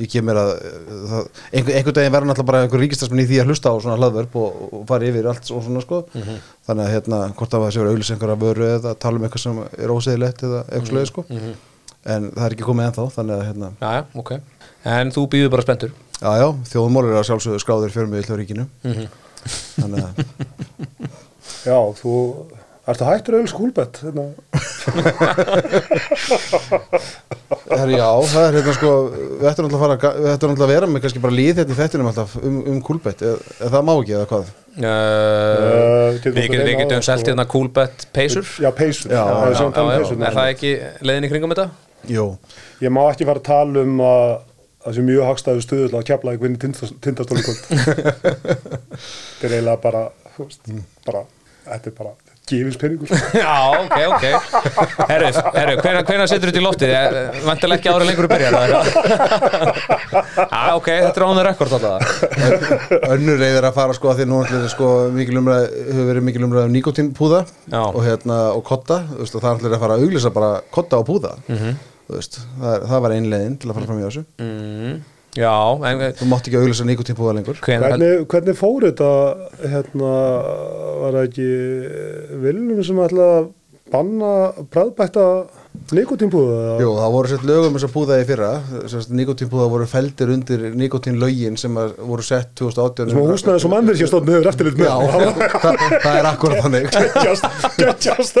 [0.00, 0.52] ég kem mér að
[1.12, 3.98] það, einhver, einhver daginn verður náttúrulega bara einhver ríkistasmenn í því að hlusta á svona
[4.00, 6.02] hlaðvörp og, og fara yfir allt og svona sko.
[6.16, 9.44] Þannig að hérna, hvort það var að séu auðlis einhverja vöru eða tala um eitthvað
[9.44, 11.26] sem er óseðilegt eða eitthvað mm sko.
[12.08, 13.70] en það er ekki komið ennþá, þannig að hérna.
[13.82, 14.30] Já, já, ok.
[14.88, 18.64] En þú býður bara spenntur já, já, þjóðumólur er að sjálfsögðu skráður fjörmið í ríkinu.
[19.78, 20.12] Þannig að
[21.68, 22.14] já, þú
[22.88, 24.24] ert að hættur auðvitað skúlbett hérna.
[27.88, 30.88] Já, það er hérna sko við ættum náttúrulega að, fara, við ættum náttúrulega að vera
[30.88, 33.92] með kannski bara líð hérna í þettinum alltaf um, um kúlbett eða eða það má
[33.98, 34.44] ekki eða hvað?
[34.78, 34.86] Uh,
[36.08, 37.32] Eh, Við getum, sko.
[37.32, 38.46] hérna coolbet peysur?
[38.62, 38.68] Já,
[39.18, 40.70] er tala um Er það ekki
[41.08, 41.66] leiðin í kringum þetta?
[42.08, 42.26] Jú,
[42.84, 44.28] ég má ekki fara að tala um að
[44.88, 46.60] það sé mjög hagstæðu stuðull að kepla í vinni
[47.04, 47.60] tindastóli kvöld.
[49.38, 50.06] Þetta er eiginlega bara
[50.38, 50.72] veist,
[51.06, 51.22] bara,
[51.68, 52.16] þetta er bara
[52.48, 52.78] gefins
[53.42, 54.24] Já, ok, ok.
[55.10, 56.94] Herru, herru, hvenær, hvenær setur þetta í loftið?
[57.44, 58.48] Vantilega ekki ára lengur að byrja?
[60.48, 62.00] Já, ok, þetta er án það rekord alltaf
[63.12, 66.26] önnur leið er að fara sko að því nú ætlir sko mikil umræð hefur verið
[66.30, 67.44] mikil umræð um nikotínpúða
[67.82, 69.02] og hérna og kotta.
[69.12, 71.36] Það ætlir að fara að auglýsa bara kotta og púða.
[71.50, 71.76] Mhm.
[71.76, 74.24] þú veist, það, er- það var ein leiðin til að fara fram í þessu.
[74.40, 74.98] Mm,
[75.38, 75.52] Já,
[75.86, 77.58] en þú mátt ekki auglýsa nikotínpúða lengur.
[77.62, 79.10] Hvernig, hvernig fór þetta
[79.74, 80.12] hérna
[81.02, 81.48] var það ekki
[82.42, 83.50] viljum sem ætla að
[83.92, 84.32] banna
[84.72, 85.26] bræðbætta
[85.94, 88.50] nikotínbúða Jú, það voru sett lögum þess að púða í fyrra.
[89.18, 94.10] Nikotínpúða voru feldir undir nikotínlögin sem voru sett 2018 sem að húsnaði sem mannir sér
[94.10, 94.88] stofn hefur eftirlit með.
[94.88, 95.74] Já, það,
[96.04, 96.84] það er akkurat þannig.
[97.78, 98.38] Gætjast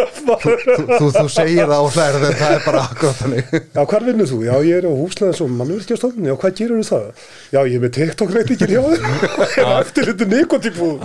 [0.98, 3.44] þú, þú segir það og hlæðir það það er bara akkurat þannig.
[3.58, 4.38] Já, hvar vinnur þú?
[4.48, 7.26] Já, ég er á húsnaði sem mannvirkjastofn Já, hvað gerur þú það?
[7.54, 9.02] Já, ég er með TikTok reytingir hjá þér.
[9.82, 10.96] Eftirlitu nikotínbúð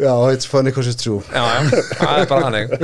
[0.00, 1.20] Já, it's funny because it's true.
[1.28, 2.74] Já, já, það er bara hannig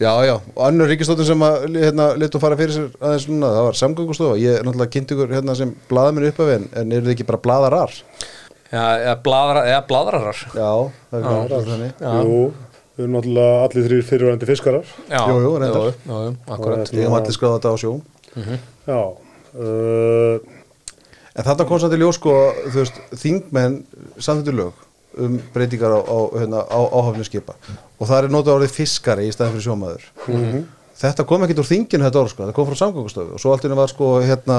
[0.00, 3.66] Já, já, og annur ríkistóttur sem að hérna, letu fara fyrir sér aðeins núna, það
[3.68, 4.38] var samgöngustofa.
[4.42, 7.40] Ég er náttúrulega kynnt ykkur hérna sem blaðamennu uppaf en, en eru þið ekki bara
[7.44, 7.94] blaðarar?
[8.74, 10.70] Já, eða bladrarar Já,
[11.12, 12.02] það er blaðarar þannig.
[12.02, 12.40] Jú,
[12.96, 14.90] við erum náttúrulega allir þrýr fyrirvændi fiskarar.
[15.12, 15.86] Já, Jú, jú, reyndar.
[15.86, 16.90] jú, jú, jú, akkurat.
[16.98, 17.94] Ég hef allir skráða þetta á sjó.
[18.90, 18.98] Já
[19.54, 20.52] uh,
[21.34, 22.34] En þetta kom samt í ljós sko,
[22.70, 23.80] þú veist, þingmenn
[24.54, 24.83] lög
[25.20, 27.56] um breytingar á, á, hérna, á áhafni skipa.
[27.98, 30.08] Og það er notað orðið fiskari í staðin fyrir sjómaður.
[31.04, 33.34] Þetta kom ekkert úr þinginu þetta orð sko, það kom frá samgöngustofu.
[33.34, 34.58] Og svo allt í henni var sko hérna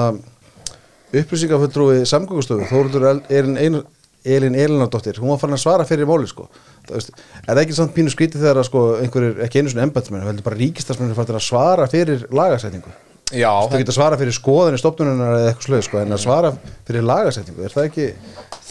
[1.16, 3.78] upplýsingafulltrúi samgöngustofu Þóruldur er ein,
[4.26, 6.48] Elin Elinardóttir, hún var farin að svara fyrir máli sko.
[6.86, 7.10] það veist,
[7.44, 10.46] er það ekki samt pínu skrítið þegar að sko, einhverjir, ekki einu svona embatsmenn heldur
[10.46, 12.94] bara ríkistasmenn er farin að svara fyrir lagasetningu?
[13.34, 16.52] Já, þú getur að svara fyrir skoðanir stopnunar eða eitthvað sluð sko, en að svara
[16.88, 18.08] fyrir lagasetningu er það ekki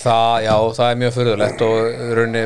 [0.06, 2.42] það, já, það er mjög fyrirlegt og í rauninni,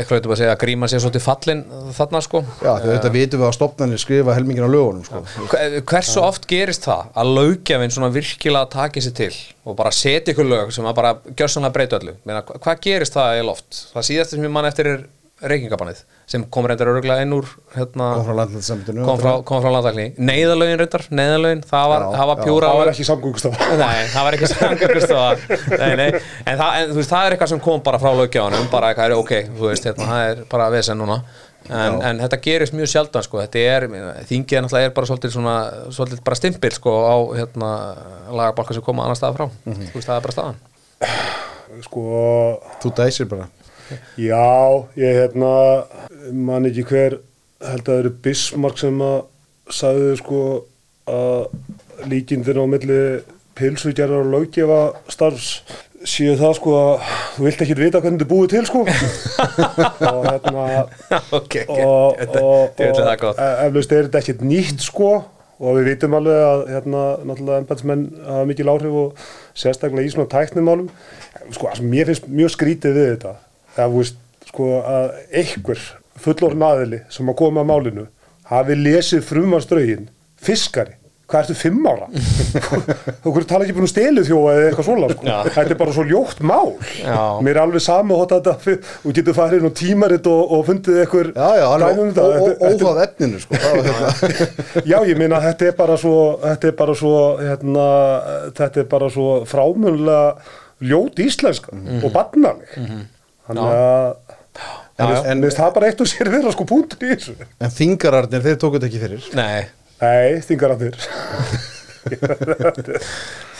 [0.00, 1.62] eitthvað veitum að segja að gríma sér svolítið fallin
[1.96, 5.22] þarna sko já, þetta vitum við að stopnarnir skrifa helmingin á lögunum sko.
[5.52, 9.32] Hve- Hversu oft gerist það að lögjafinn svona virkilega taki sér til
[9.64, 13.16] og bara setja ykkur lög sem að bara gjörsanlega breyta öllu Meina, hva- hvað gerist
[13.16, 13.82] það í loft?
[13.94, 15.02] Það síðast sem ég mann eftir er
[15.40, 19.72] reykingabannið sem kom reyndar öruglega inn úr hérna, kom frá landlætsambundinu kom frá, kom frá
[19.72, 22.44] landakli neyðalögin reyndar, neyðalögin það var, Já, það var já.
[22.44, 23.68] pjúra það var ekki samgöngustofa.
[23.80, 24.50] Nei, það var ekki
[26.00, 26.08] nei.
[26.44, 29.08] En, það, en þú veist, það er eitthvað sem kom bara frá löggjáðanum bara eitthvað
[29.10, 31.20] er ok, þú veist, hérna, það er bara vesen núna.
[31.70, 33.40] En, en þetta gerist mjög sjaldan sko.
[33.44, 33.86] þetta er,
[34.26, 35.54] þingið náttúrulega er bara svolítið svona,
[35.92, 37.70] svolítið bara stimpil sko, á hérna,
[38.32, 39.46] lagabalka sem koma annar stað frá.
[39.68, 40.60] Þú veist, það er bara staðan.
[41.84, 42.04] Sko,
[42.82, 43.46] þú dæsir bara
[44.20, 45.52] já, ég hérna
[46.32, 47.18] man ekki hver
[47.60, 49.20] held að það eru Bismarck sem að
[49.70, 50.40] sagði sko
[51.10, 53.02] að líkindin á milli
[53.58, 54.80] pilsugjærar og löggefa
[55.12, 55.60] starfs
[56.08, 58.84] séu það sko að þú vilt ekki vita hvernig er búið til sko.
[60.10, 60.64] Og hérna
[61.36, 63.42] ok, ok, og, þetta og, er og gott.
[63.42, 65.12] e- eflaust er þetta ekkert nýtt sko.
[65.60, 70.30] Og við vitum alveg að hérna náttúrulega embætismenn hafa mikil áhrif og sérstaklega í svona
[70.32, 70.88] tæknimálum.
[71.52, 73.34] Sko, mér finnst mjög skrítið við þetta
[73.76, 75.10] það veist sko að
[75.42, 75.84] einhver
[76.20, 78.06] fullorinn aðili sem að koma að málinu
[78.50, 80.08] hafi lesið frumarströgin
[80.40, 80.96] fiskari
[81.30, 82.08] hvað ertu fimm ára
[83.22, 85.34] þú hverju tala ekki búin að stelu þjóa eða eitthvað svona sko.
[85.54, 87.18] Þetta er bara svo ljótt mál Já.
[87.46, 90.98] mér er alveg sama hótt að þetta og getur farið á tímaritt og, og fundið
[91.04, 91.30] eitthvað
[92.02, 92.88] um er þetta.
[92.90, 93.60] Óháð efninu sko.
[94.90, 97.86] Já, ég meina þetta er bara svo þetta er bara svo hérna,
[98.58, 100.26] þetta er bara svo frámunlega
[100.90, 102.74] ljót íslenska og barnaleg
[103.50, 103.66] þannig
[105.00, 107.34] að en það bara eitt og sér vera sko punktur í þessu.
[107.60, 109.28] En þingararnir, þeir tóku þetta ekki fyrir?
[109.38, 109.60] Nei,
[110.00, 110.96] Nei, þingar að þér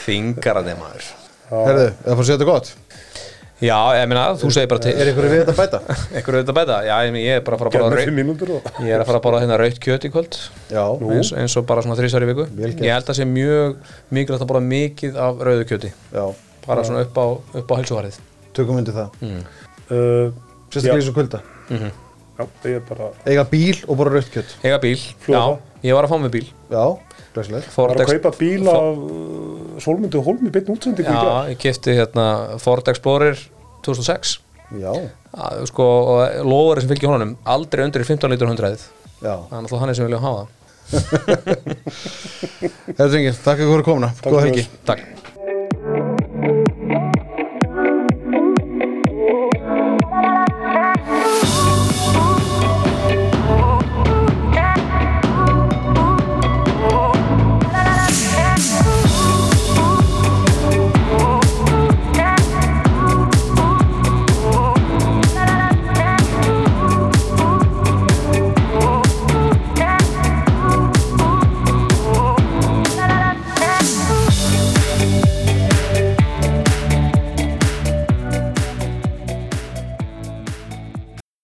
[0.00, 1.08] þingarandi maður
[1.50, 2.70] herðu, það fór að segja þetta gott?
[3.60, 4.94] Já, ég meina, þú segir bara til.
[4.96, 5.80] Er ykkur við þetta að bæta?
[6.16, 7.74] einhverju auðvitað bæta, já, ég, meina, ég er bara að fara að
[9.18, 10.38] er borða hérna rautt kjöt í kvöld.
[10.72, 12.48] Já, eins, eins og bara svona þrísar í viku.
[12.56, 13.76] Ég held að sé mjög
[14.16, 15.92] mikilvægt að borða mikið af rauðu kjöti.
[16.16, 16.24] Já,
[16.64, 17.26] bara svona upp á,
[17.60, 18.16] upp á helsuvarið
[18.56, 19.20] tökum undir það.
[19.20, 19.42] Mm.
[19.90, 20.30] Uh,
[20.70, 21.02] sérstaklega Já.
[21.02, 21.38] í svo kvölda
[22.40, 25.40] Já, ég er bara eiga bíl og bara rautt kjött Ega bíl, Flóða.
[25.40, 25.44] já,
[25.90, 26.46] ég var að fá mig bíl.
[26.72, 26.84] Já,
[27.34, 27.68] glæsilegt.
[27.76, 29.08] Var að kaupa bíl af uh,
[29.84, 32.26] Solmundu Holmi beinn útsendingu í Já, dag ég kefti hérna
[32.62, 33.36] Ford Explorer
[33.84, 34.38] 2006
[34.80, 34.92] já,
[35.34, 38.70] að, sko, og lofari sem fylgir honum aldrei undir 15 lítur 100
[39.20, 40.48] já, það er náttúrulega hann sem vilja hafa það.
[42.98, 44.64] Herðu drengir, takk fyrir helgi.
[44.66, 44.70] oss.
[44.88, 45.00] Takk